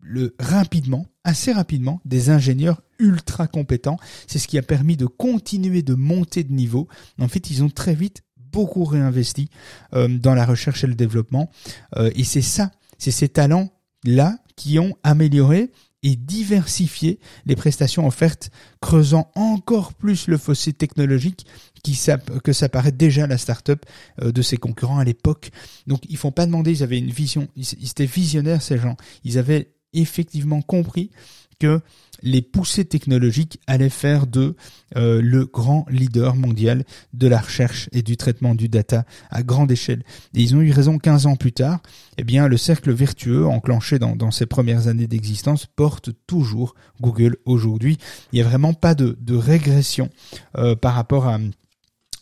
le 0.02 0.36
rapidement, 0.39 1.06
assez 1.24 1.52
rapidement, 1.52 2.02
des 2.04 2.32
ingénieurs 2.32 2.82
ultra 2.98 3.46
compétents. 3.46 4.00
C'est 4.26 4.39
ce 4.39 4.48
qui 4.48 4.58
a 4.58 4.63
permis 4.63 4.98
de 4.98 5.06
continuer 5.06 5.84
de 5.84 5.94
monter 5.94 6.44
de 6.44 6.52
niveau. 6.52 6.88
En 7.20 7.28
fait, 7.28 7.52
ils 7.52 7.63
ont 7.63 7.70
très 7.70 7.94
vite 7.94 8.24
beaucoup 8.56 8.86
réinvesti 8.86 9.50
euh, 9.94 10.08
dans 10.08 10.34
la 10.34 10.46
recherche 10.46 10.86
et 10.86 10.88
le 10.88 10.96
développement. 10.96 11.52
Euh, 11.98 12.10
et 12.15 12.24
c'est 12.24 12.41
ça, 12.41 12.72
c'est 12.98 13.12
ces 13.12 13.28
talents-là 13.28 14.38
qui 14.56 14.80
ont 14.80 14.96
amélioré 15.04 15.72
et 16.04 16.15
diversifié 16.15 17.20
les 17.46 17.58
prestations 17.58 18.08
offertes, 18.08 18.52
creusant 18.80 19.30
encore 19.36 19.94
plus 19.94 20.28
le 20.28 20.38
fossé 20.38 20.72
technologique 20.72 21.46
qui 21.84 22.00
que 22.44 22.54
ça 22.54 22.70
paraît 22.70 22.94
déjà 22.94 23.28
la 23.28 23.38
start-up 23.38 23.86
euh, 24.22 24.32
de 24.32 24.41
ses 24.41 24.58
concurrents 24.58 25.00
à 25.00 25.04
l'époque. 25.04 25.52
Donc 25.86 26.04
ils 26.08 26.18
font 26.18 26.32
pas 26.32 26.46
demander, 26.46 26.72
ils 26.72 26.84
avaient 26.84 26.98
une 26.98 27.12
vision, 27.12 27.50
ils 27.58 27.89
étaient 27.89 28.06
visionnaires 28.06 28.62
ces 28.62 28.78
gens. 28.78 28.96
Ils 29.26 29.38
avaient 29.38 29.76
effectivement 29.94 30.62
compris 30.62 31.12
que 31.60 31.82
les 32.22 32.41
poussées 32.41 32.86
technologiques 32.86 33.60
allaient 33.68 33.89
faire 33.89 34.28
de 34.28 34.56
euh, 34.96 35.22
le 35.22 35.46
grand 35.46 35.86
leader 35.89 36.36
mondial 36.36 36.84
de 37.13 37.28
la 37.28 37.39
recherche 37.39 37.89
et 37.91 38.02
du 38.02 38.18
traitement 38.18 38.56
du 38.56 38.68
data 38.70 39.06
à 39.30 39.44
grande 39.44 39.72
échelle. 39.72 40.04
Et 40.34 40.41
ils 40.41 40.56
ont 40.56 40.62
eu 40.62 40.72
raison 40.72 40.98
15 40.98 41.28
ans 41.28 41.36
plus 41.36 41.52
tard. 41.52 41.82
Eh 42.18 42.24
bien, 42.24 42.48
le 42.48 42.58
cercle 42.58 42.91
vertueux 42.91 43.46
enclenché 43.46 44.00
dans, 44.00 44.32
ces 44.32 44.46
premières 44.46 44.88
années 44.88 45.08
d'existence 45.08 45.65
porte 45.65 46.10
toujours 46.28 46.76
Google 47.02 47.38
aujourd'hui. 47.46 47.98
Il 48.32 48.38
n'y 48.38 48.41
a 48.41 48.48
vraiment 48.48 48.74
pas 48.74 48.96
de, 48.96 49.18
de 49.20 49.36
régression 49.36 50.10
euh, 50.58 50.76
par 50.76 50.94
rapport 50.94 51.28
à 51.28 51.38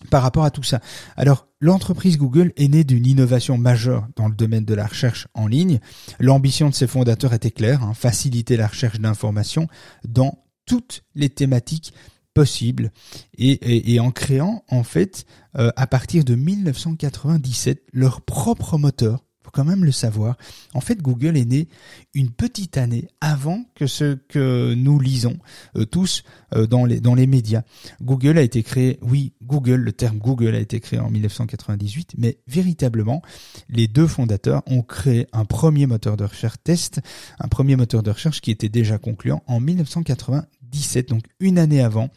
par 0.10 0.22
rapport 0.22 0.46
à 0.46 0.52
tout 0.52 0.64
ça. 0.64 0.80
Alors, 1.18 1.48
l'entreprise 1.60 2.18
Google 2.18 2.54
est 2.58 2.68
née 2.68 2.84
d'une 2.84 3.06
innovation 3.06 3.58
majeure 3.58 4.08
dans 4.16 4.28
le 4.28 4.36
domaine 4.36 4.66
de 4.66 4.74
la 4.74 4.86
recherche 4.86 5.28
en 5.34 5.48
ligne. 5.48 5.80
L'ambition 6.20 6.70
de 6.70 6.76
ses 6.76 6.88
fondateurs 6.88 7.34
était 7.34 7.52
claire, 7.52 7.84
hein, 7.84 7.94
faciliter 7.94 8.58
la 8.58 8.68
recherche 8.68 9.00
d'informations 9.00 9.68
dans 10.08 10.44
toutes 10.66 11.04
les 11.16 11.30
thématiques 11.30 11.94
possibles 12.34 12.92
et, 13.38 14.00
en 14.00 14.12
créant 14.12 14.64
en 14.68 14.84
fait 14.84 15.26
euh, 15.56 15.72
à 15.76 15.86
partir 15.86 16.24
de 16.24 16.34
1997 16.34 17.84
leur 17.94 18.22
propre 18.22 18.78
moteur 18.78 19.24
quand 19.54 19.64
même 19.64 19.86
le 19.86 19.92
savoir. 19.94 20.36
En 20.74 20.82
fait, 20.82 21.02
Google 21.02 21.38
est 21.38 21.46
né 21.46 21.70
une 22.14 22.32
petite 22.32 22.78
année 22.78 23.08
avant 23.22 23.64
que 23.76 23.88
ce 23.88 24.16
que 24.16 24.74
nous 24.74 25.00
lisons 25.00 25.38
euh, 25.78 25.86
tous 25.86 26.24
euh, 26.54 26.68
dans 26.68 26.86
les 26.86 27.00
dans 27.00 27.16
les 27.16 27.28
médias. 27.28 27.62
Google 28.02 28.38
a 28.38 28.42
été 28.42 28.64
créé, 28.64 29.00
oui, 29.02 29.34
Google, 29.44 29.76
le 29.76 29.94
terme 29.94 30.18
Google 30.18 30.56
a 30.56 30.60
été 30.60 30.80
créé 30.80 31.00
en 31.00 31.10
1998, 31.10 32.16
mais 32.18 32.40
véritablement, 32.48 33.22
les 33.70 33.88
deux 33.88 34.08
fondateurs 34.08 34.64
ont 34.68 34.82
créé 34.82 35.28
un 35.32 35.46
premier 35.46 35.86
moteur 35.86 36.18
de 36.18 36.26
recherche 36.26 36.58
test, 36.64 37.00
un 37.40 37.48
premier 37.48 37.76
moteur 37.76 38.04
de 38.04 38.12
recherche 38.12 38.42
qui 38.42 38.52
était 38.52 38.70
déjà 38.70 38.98
concluant 38.98 39.44
en 39.48 39.60
1997, 39.60 41.10
donc 41.10 41.24
une 41.40 41.60
année 41.60 41.82
avant. 41.82 42.10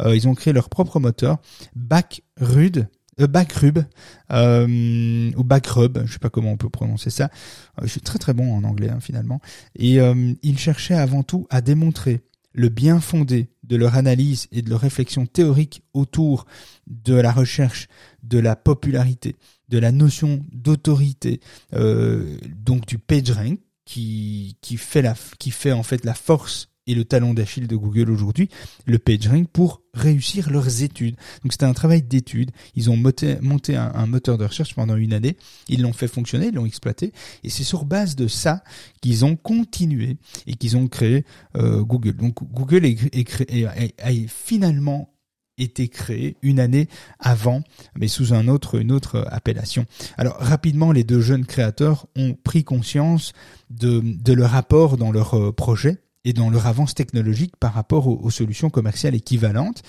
Euh, 0.00 0.16
ils 0.16 0.26
ont 0.26 0.34
créé 0.34 0.52
leur 0.52 0.68
propre 0.68 0.98
moteur, 0.98 1.38
Backrud, 1.76 2.88
Backrub 3.26 3.84
euh, 4.32 5.30
ou 5.36 5.44
Backrub, 5.44 5.98
je 6.04 6.12
sais 6.12 6.18
pas 6.18 6.30
comment 6.30 6.52
on 6.52 6.56
peut 6.56 6.68
prononcer 6.68 7.10
ça. 7.10 7.30
Euh, 7.78 7.82
je 7.82 7.88
suis 7.88 8.00
très 8.00 8.18
très 8.18 8.34
bon 8.34 8.54
en 8.54 8.64
anglais 8.64 8.90
hein, 8.90 9.00
finalement. 9.00 9.40
Et 9.76 10.00
euh, 10.00 10.32
ils 10.42 10.58
cherchaient 10.58 10.94
avant 10.94 11.22
tout 11.22 11.46
à 11.50 11.60
démontrer 11.60 12.22
le 12.52 12.68
bien 12.68 13.00
fondé 13.00 13.50
de 13.62 13.76
leur 13.76 13.94
analyse 13.94 14.48
et 14.50 14.62
de 14.62 14.70
leur 14.70 14.80
réflexion 14.80 15.26
théorique 15.26 15.82
autour 15.94 16.46
de 16.86 17.14
la 17.14 17.32
recherche, 17.32 17.88
de 18.22 18.38
la 18.38 18.56
popularité, 18.56 19.36
de 19.68 19.78
la 19.78 19.92
notion 19.92 20.44
d'autorité, 20.52 21.40
euh, 21.74 22.36
donc 22.48 22.86
du 22.86 22.98
PageRank 22.98 23.60
qui 23.84 24.56
qui 24.60 24.76
fait 24.76 25.02
la 25.02 25.14
qui 25.38 25.50
fait 25.50 25.72
en 25.72 25.82
fait 25.82 26.04
la 26.04 26.14
force 26.14 26.69
et 26.90 26.94
le 26.94 27.04
talon 27.04 27.34
d'Achille 27.34 27.68
de 27.68 27.76
Google 27.76 28.10
aujourd'hui, 28.10 28.48
le 28.84 28.98
PageRank, 28.98 29.48
pour 29.48 29.82
réussir 29.94 30.50
leurs 30.50 30.82
études. 30.82 31.14
Donc 31.42 31.52
c'était 31.52 31.64
un 31.64 31.72
travail 31.72 32.02
d'étude. 32.02 32.50
Ils 32.74 32.90
ont 32.90 32.96
monté, 32.96 33.36
un, 33.76 34.06
moteur 34.06 34.38
de 34.38 34.44
recherche 34.44 34.74
pendant 34.74 34.96
une 34.96 35.12
année. 35.12 35.36
Ils 35.68 35.82
l'ont 35.82 35.92
fait 35.92 36.08
fonctionner, 36.08 36.46
ils 36.46 36.54
l'ont 36.54 36.66
exploité. 36.66 37.12
Et 37.44 37.48
c'est 37.48 37.62
sur 37.62 37.84
base 37.84 38.16
de 38.16 38.26
ça 38.26 38.64
qu'ils 39.00 39.24
ont 39.24 39.36
continué 39.36 40.16
et 40.48 40.54
qu'ils 40.54 40.76
ont 40.76 40.88
créé 40.88 41.24
euh, 41.56 41.82
Google. 41.82 42.16
Donc 42.16 42.42
Google 42.52 42.84
est, 42.84 44.00
a, 44.00 44.10
finalement 44.26 45.14
été 45.58 45.86
créé 45.88 46.36
une 46.42 46.58
année 46.58 46.88
avant, 47.20 47.62
mais 47.94 48.08
sous 48.08 48.32
un 48.34 48.48
autre, 48.48 48.80
une 48.80 48.90
autre 48.90 49.24
appellation. 49.30 49.86
Alors 50.16 50.36
rapidement, 50.40 50.90
les 50.90 51.04
deux 51.04 51.20
jeunes 51.20 51.46
créateurs 51.46 52.06
ont 52.16 52.34
pris 52.34 52.64
conscience 52.64 53.32
de, 53.68 54.02
de 54.02 54.32
leur 54.32 54.56
apport 54.56 54.96
dans 54.96 55.12
leur 55.12 55.34
euh, 55.34 55.52
projet 55.52 55.98
et 56.24 56.32
dans 56.32 56.50
leur 56.50 56.66
avance 56.66 56.94
technologique 56.94 57.56
par 57.56 57.72
rapport 57.72 58.06
aux, 58.06 58.30
solutions 58.30 58.70
commerciales 58.70 59.14
équivalentes. 59.14 59.82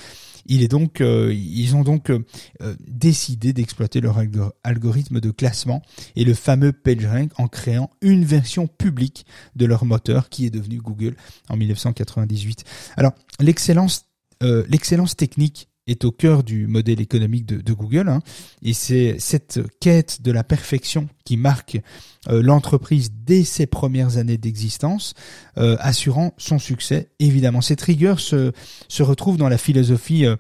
Il 0.48 0.63
est 0.63 0.67
donc, 0.67 1.02
euh, 1.02 1.32
ils 1.34 1.76
ont 1.76 1.84
donc 1.84 2.10
euh, 2.10 2.26
euh, 2.62 2.76
décidé 2.80 3.54
d'exploiter 3.54 4.02
leur 4.02 4.20
algorithme 4.63 5.20
de 5.20 5.30
classement 5.30 5.84
et 6.15 6.24
le 6.24 6.34
fameux 6.34 6.72
PageRank 6.72 7.32
en 7.38 7.48
créant 7.48 7.91
une 8.02 8.26
version 8.26 8.65
publique 8.65 9.26
de 9.56 9.65
leur 9.65 9.86
moteur 9.86 10.30
qui 10.30 10.46
est 10.46 10.50
devenu 10.50 10.78
Google 10.78 11.15
en 11.50 11.58
1998. 11.58 12.63
Alors 12.98 13.13
l'excellence, 13.39 14.06
l'excellence 14.41 15.15
technique 15.15 15.70
est 15.91 16.06
au 16.06 16.12
cœur 16.12 16.43
du 16.43 16.67
modèle 16.67 17.01
économique 17.01 17.45
de, 17.45 17.73
Google. 17.73 18.10
Hein. 18.10 18.21
et 18.62 18.73
c'est 18.73 19.15
cette 19.19 19.60
quête 19.80 20.21
de 20.21 20.32
la 20.32 20.43
perfection 20.43 21.08
qui 21.23 21.38
marque 21.38 21.80
euh, 22.27 22.41
l'entreprise 22.41 23.12
dès 23.13 23.43
ses 23.43 23.65
premières 23.65 24.17
années 24.17 24.38
d'existence, 24.38 25.13
euh, 25.58 25.77
assurant 25.80 26.34
son 26.38 26.60
succès. 26.60 27.10
Évidemment, 27.19 27.62
cette 27.62 27.82
rigueur 27.82 28.19
se, 28.19 28.51
se 28.88 29.04
retrouve 29.04 29.38
dans 29.38 29.49
la 29.49 29.58
philosophie 29.58 30.25
euh, 30.25 30.36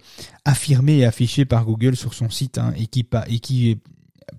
affirmée 0.45 0.99
et 0.99 1.05
affichée 1.05 1.45
par 1.45 1.65
Google 1.65 1.95
sur 1.95 2.13
son 2.13 2.29
site 2.29 2.57
hein, 2.57 2.73
et, 2.77 2.87
qui, 2.87 3.79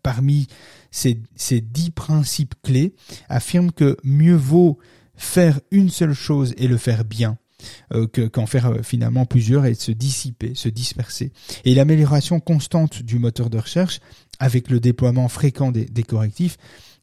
parmi 0.02 0.46
ces, 0.90 1.20
ces 1.36 1.60
dix 1.60 1.90
principes 1.90 2.54
clés, 2.62 2.94
affirme 3.28 3.72
que 3.72 3.96
mieux 4.04 4.36
vaut 4.36 4.78
faire 5.16 5.60
une 5.70 5.90
seule 5.90 6.14
chose 6.14 6.54
et 6.56 6.68
le 6.68 6.76
faire 6.76 7.04
bien 7.04 7.38
euh, 7.92 8.06
qu'en 8.06 8.46
faire 8.46 8.66
euh, 8.66 8.82
finalement 8.82 9.26
plusieurs 9.26 9.66
et 9.66 9.74
se 9.74 9.92
dissiper, 9.92 10.52
se 10.54 10.68
disperser. 10.68 11.32
Et 11.64 11.74
l'amélioration 11.74 12.40
constante 12.40 13.02
du 13.02 13.18
moteur 13.18 13.50
de 13.50 13.58
recherche, 13.58 14.00
avec 14.38 14.70
le 14.70 14.80
déploiement 14.80 15.28
fréquent 15.28 15.70
des 15.70 16.02
correctifs, 16.02 16.56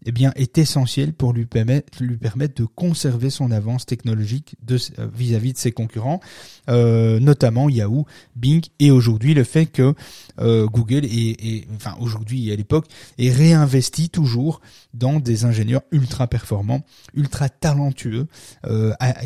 eh 0.05 0.11
bien, 0.11 0.31
est 0.35 0.57
essentiel 0.57 1.13
pour 1.13 1.33
lui 1.33 1.45
permettre, 1.45 2.01
lui 2.01 2.17
permettre 2.17 2.55
de 2.61 2.65
conserver 2.65 3.29
son 3.29 3.51
avance 3.51 3.85
technologique 3.85 4.55
euh, 4.71 4.77
vis-à-vis 5.13 5.53
de, 5.53 5.57
ses 5.57 5.71
concurrents, 5.71 6.21
euh, 6.69 7.19
notamment 7.19 7.67
Yahoo, 7.67 8.05
Bing, 8.35 8.63
et 8.79 8.91
aujourd'hui 8.91 9.33
le 9.33 9.43
fait 9.43 9.65
que 9.65 9.93
euh, 10.39 10.67
Google 10.67 11.05
est, 11.05 11.67
enfin 11.75 11.95
aujourd'hui 11.99 12.49
et 12.49 12.53
à 12.53 12.55
l'époque, 12.55 12.85
est 13.17 13.31
réinvesti 13.31 14.09
toujours 14.09 14.61
dans 14.93 15.19
des 15.19 15.43
ingénieurs 15.43 15.81
ultra 15.91 16.27
performants, 16.27 16.81
ultra 17.13 17.49
talentueux, 17.49 18.27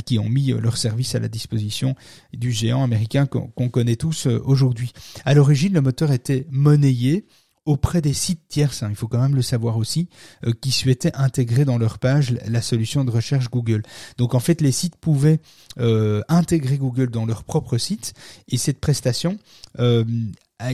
qui 0.06 0.20
ont 0.20 0.30
mis 0.30 0.48
leur 0.48 0.78
service 0.78 1.16
à 1.16 1.20
la 1.20 1.28
disposition 1.28 1.96
du 2.34 2.52
géant 2.52 2.84
américain 2.84 3.26
qu'on 3.26 3.70
connaît 3.70 3.96
tous 3.96 4.28
aujourd'hui. 4.28 4.92
À 5.26 5.34
l'origine, 5.34 5.74
le 5.74 5.82
moteur 5.82 6.12
était 6.12 6.46
monnayé 6.50 7.26
auprès 7.66 8.02
des 8.02 8.14
sites 8.14 8.48
tierces, 8.50 8.84
hein, 8.84 8.88
il 8.90 8.96
faut 8.96 9.08
quand 9.08 9.22
même 9.22 9.36
le 9.36 9.42
savoir 9.42 9.78
aussi, 9.78 10.10
euh, 10.46 10.52
qui 10.60 10.72
souhaitaient 10.72 11.16
intégrer 11.16 11.66
dans 11.66 11.78
leur 11.78 11.98
page 11.98 12.36
la 12.46 12.62
solution 12.62 13.06
de 13.06 13.12
recherche 13.12 13.50
Google. 13.50 13.84
Donc 14.18 14.36
en 14.36 14.40
fait, 14.40 14.60
les 14.62 14.72
sites 14.72 14.98
pouvaient 14.98 15.40
euh, 15.80 16.22
intégrer 16.28 16.78
Google 16.78 17.10
dans 17.10 17.26
leur 17.26 17.44
propre 17.44 17.78
site 17.78 18.14
et 18.50 18.58
cette 18.58 18.80
prestation 18.80 19.40
euh, 19.80 20.04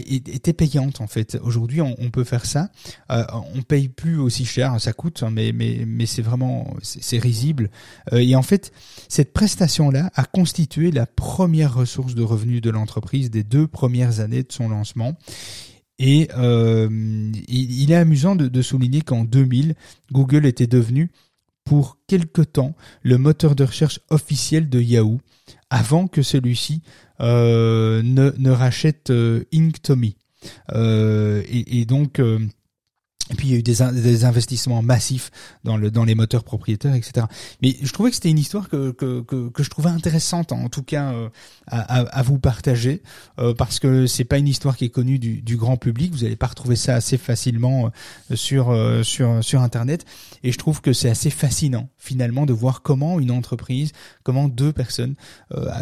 était 0.05 0.53
payante 0.53 1.01
en 1.01 1.07
fait. 1.07 1.37
Aujourd'hui, 1.41 1.81
on, 1.81 1.95
peut 2.11 2.23
faire 2.23 2.45
ça. 2.45 2.69
Euh, 3.11 3.23
on 3.55 3.61
paye 3.61 3.87
plus 3.87 4.19
aussi 4.19 4.45
cher, 4.45 4.79
ça 4.79 4.93
coûte, 4.93 5.23
hein, 5.23 5.29
mais 5.31 5.51
mais 5.51 5.83
mais 5.87 6.05
c'est 6.05 6.21
vraiment 6.21 6.75
c'est 6.83 7.17
risible. 7.17 7.71
et 8.11 8.35
en 8.35 8.43
fait, 8.43 8.71
cette 9.07 9.33
prestation 9.33 9.89
là 9.89 10.11
a 10.13 10.25
constitué 10.25 10.91
la 10.91 11.07
première 11.07 11.73
ressource 11.73 12.13
de 12.13 12.21
revenus 12.21 12.61
de 12.61 12.69
l'entreprise 12.69 13.31
des 13.31 13.43
deux 13.43 13.67
premières 13.67 14.19
années 14.19 14.43
de 14.43 14.51
son 14.51 14.69
lancement. 14.69 15.17
Et 15.99 16.29
euh, 16.37 16.89
il, 17.49 17.91
est 17.91 17.95
amusant 17.95 18.35
de, 18.35 18.61
souligner 18.61 19.01
qu'en 19.01 19.25
2000, 19.25 19.75
Google 20.11 20.45
était 20.45 20.67
devenu 20.67 21.11
pour 21.65 21.97
quelque 22.07 22.41
temps 22.41 22.75
le 23.03 23.17
moteur 23.17 23.53
de 23.53 23.65
recherche 23.65 23.99
officiel 24.09 24.69
de 24.69 24.79
Yahoo, 24.79 25.19
avant 25.69 26.07
que 26.07 26.21
celui-ci 26.21 26.81
euh, 27.19 28.01
ne, 28.01 28.49
rachète 28.49 29.09
euh, 29.09 29.43
Inktomi. 29.53 30.15
Euh, 30.71 31.43
et, 31.49 31.81
et, 31.81 31.85
donc 31.85 32.21
et 33.31 33.35
puis 33.35 33.47
il 33.47 33.51
y 33.51 33.55
a 33.55 33.59
eu 33.59 33.63
des, 33.63 34.25
investissements 34.25 34.81
massifs 34.81 35.31
dans, 35.63 35.77
le, 35.77 35.91
dans 35.91 36.03
les 36.03 36.15
moteurs 36.15 36.43
propriétaires, 36.43 36.95
etc. 36.95 37.27
Mais 37.61 37.75
je 37.81 37.91
trouvais 37.93 38.09
que 38.09 38.15
c'était 38.15 38.31
une 38.31 38.39
histoire 38.39 38.69
que, 38.69 38.91
que, 38.91 39.21
que, 39.21 39.49
que, 39.49 39.63
je 39.63 39.69
trouvais 39.69 39.89
intéressante, 39.89 40.51
en 40.51 40.67
tout 40.69 40.81
cas 40.81 41.13
euh, 41.13 41.29
à, 41.67 42.23
vous 42.23 42.39
partager, 42.39 43.03
euh, 43.37 43.53
parce 43.53 43.79
que 43.79 44.07
c'est 44.07 44.23
pas 44.23 44.39
une 44.39 44.47
histoire 44.47 44.75
qui 44.75 44.85
est 44.85 44.89
connue 44.89 45.19
du, 45.19 45.57
grand 45.57 45.77
public. 45.77 46.11
Vous 46.13 46.23
n'allez 46.23 46.35
pas 46.35 46.47
retrouver 46.47 46.75
ça 46.75 46.95
assez 46.95 47.17
facilement 47.17 47.91
euh, 48.31 48.35
sur 48.35 48.75
sur 49.43 49.61
Internet. 49.61 50.05
Et 50.43 50.51
je 50.51 50.57
trouve 50.57 50.81
que 50.81 50.93
c'est 50.93 51.09
assez 51.09 51.29
fascinant 51.29 51.89
finalement 51.97 52.45
de 52.45 52.53
voir 52.53 52.81
comment 52.81 53.19
une 53.19 53.31
entreprise, 53.31 53.91
comment 54.23 54.47
deux 54.47 54.73
personnes, 54.73 55.15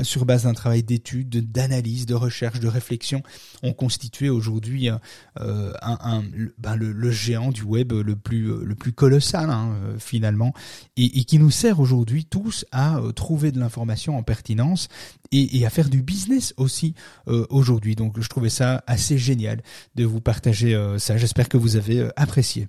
sur 0.03 0.25
base 0.25 0.43
d'un 0.43 0.53
travail 0.53 0.83
d'étude, 0.83 1.51
d'analyse, 1.51 2.05
de 2.05 2.15
recherche, 2.15 2.59
de 2.59 2.67
réflexion, 2.67 3.21
ont 3.63 3.73
constitué 3.73 4.29
aujourd'hui 4.29 4.89
un, 4.89 6.23
ben 6.57 6.75
le, 6.75 6.91
le 6.91 7.11
géant 7.11 7.36
du 7.51 7.63
web 7.63 7.91
le 7.91 8.15
plus 8.15 8.47
le 8.63 8.75
plus 8.75 8.91
colossal 8.91 9.49
hein, 9.49 9.73
euh, 9.83 9.99
finalement 9.99 10.53
et, 10.95 11.23
qui 11.23 11.39
nous 11.39 11.51
sert 11.51 11.79
aujourd'hui 11.79 12.25
tous 12.25 12.65
à 12.71 12.97
euh, 12.97 13.11
trouver 13.11 13.51
de 13.51 13.59
l'information 13.59 14.17
en 14.17 14.23
pertinence 14.23 14.87
et, 15.31 15.65
à 15.65 15.69
faire 15.69 15.89
du 15.89 16.01
business 16.01 16.53
aussi 16.57 16.93
euh, 17.27 17.45
aujourd'hui. 17.49 17.95
Donc 17.95 18.19
je 18.19 18.29
trouvais 18.29 18.49
ça 18.49 18.83
assez 18.87 19.17
génial 19.17 19.61
de 19.95 20.05
vous 20.05 20.21
partager 20.21 20.77
ça. 20.97 21.17
J'espère 21.17 21.49
que 21.49 21.57
vous 21.57 21.75
avez 21.75 22.09
apprécié. 22.15 22.67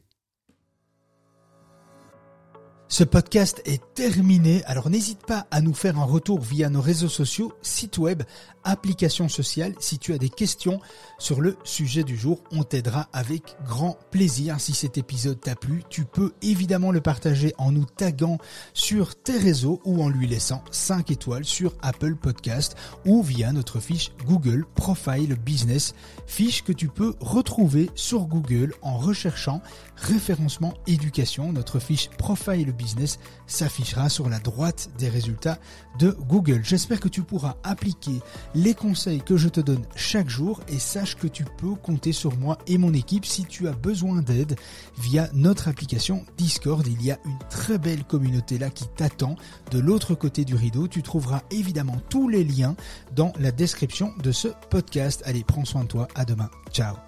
Ce 2.91 3.05
podcast 3.05 3.61
est 3.67 3.83
terminé, 3.93 4.65
alors 4.65 4.89
n'hésite 4.89 5.21
pas 5.27 5.47
à 5.51 5.61
nous 5.61 5.75
faire 5.75 5.99
un 5.99 6.05
retour 6.05 6.41
via 6.41 6.71
nos 6.71 6.81
réseaux 6.81 7.11
sociaux, 7.11 7.53
site 7.61 7.99
web, 7.99 8.23
applications 8.65 9.29
sociales. 9.29 9.75
Si 9.79 9.99
tu 9.99 10.15
as 10.15 10.19
des 10.19 10.31
questions 10.31 10.81
sur 11.19 11.43
le 11.43 11.59
sujet 11.65 12.03
du 12.03 12.17
jour, 12.17 12.41
on 12.51 12.63
t'aidera 12.63 13.09
avec 13.13 13.57
grand 13.67 13.99
plaisir. 14.11 14.59
Si 14.59 14.73
cet 14.73 14.97
épisode 14.97 15.39
t'a 15.39 15.55
plu, 15.55 15.83
tu 15.91 16.07
peux 16.07 16.33
évidemment 16.41 16.91
le 16.91 17.03
partager 17.03 17.53
en 17.59 17.73
nous 17.73 17.85
taguant 17.85 18.39
sur 18.73 19.17
tes 19.17 19.37
réseaux 19.37 19.83
ou 19.85 20.03
en 20.03 20.09
lui 20.09 20.27
laissant 20.27 20.65
5 20.71 21.11
étoiles 21.11 21.45
sur 21.45 21.75
Apple 21.83 22.17
Podcast 22.17 22.75
ou 23.05 23.23
via 23.23 23.53
notre 23.53 23.81
fiche 23.81 24.13
Google 24.25 24.65
Profile 24.75 25.37
Business, 25.37 25.95
fiche 26.27 26.65
que 26.65 26.73
tu 26.73 26.89
peux 26.89 27.15
retrouver 27.21 27.91
sur 27.95 28.25
Google 28.27 28.73
en 28.81 28.97
recherchant 28.97 29.61
référencement 29.97 30.73
éducation. 30.87 31.53
Notre 31.53 31.81
fiche 31.81 32.09
Profile 32.17 32.73
Business 32.79 33.19
s'affichera 33.47 34.09
sur 34.09 34.29
la 34.29 34.39
droite 34.39 34.91
des 34.99 35.09
résultats 35.09 35.59
de 35.99 36.17
Google. 36.29 36.61
J'espère 36.65 37.01
que 37.01 37.09
tu 37.09 37.23
pourras 37.23 37.57
appliquer 37.65 38.21
les 38.55 38.75
conseils 38.75 39.21
que 39.21 39.37
je 39.37 39.49
te 39.49 39.61
donne 39.61 39.85
chaque 39.97 40.29
jour 40.29 40.61
et 40.69 40.79
sache 40.79 41.17
que 41.17 41.27
tu 41.27 41.45
peux 41.59 41.75
compter 41.75 42.13
sur 42.13 42.37
moi 42.39 42.59
et 42.67 42.79
mon 42.79 42.95
équipe 42.95 43.27
si 43.27 43.45
tu 43.45 43.69
as 43.69 43.73
besoin 43.73 44.23
d'aide 44.23 44.57
via 44.99 45.29
notre 45.33 45.69
application 45.69 46.25
Discord. 46.37 46.87
Il 46.87 47.03
y 47.03 47.11
a 47.11 47.19
une 47.25 47.39
très 47.51 47.79
belle 47.79 48.05
communauté 48.05 48.59
là 48.59 48.71
qui 48.71 48.85
t'attend 48.97 49.37
de 49.71 49.79
l'autre 49.79 50.15
côté 50.15 50.45
du 50.45 50.55
rideau. 50.55 50.89
Tu 50.89 51.03
trouveras 51.03 51.43
évidemment 51.51 51.97
tous 52.09 52.29
les 52.29 52.45
liens 52.45 52.77
dans 53.15 53.33
la 53.39 53.51
description 53.51 54.15
de 54.23 54.33
ce 54.33 54.49
podcast. 54.71 55.23
Allez, 55.25 55.45
prends 55.45 55.65
soin 55.65 55.83
de 55.83 55.89
toi. 55.89 56.09
À 56.15 56.25
demain. 56.25 56.51
Ciao. 56.73 57.08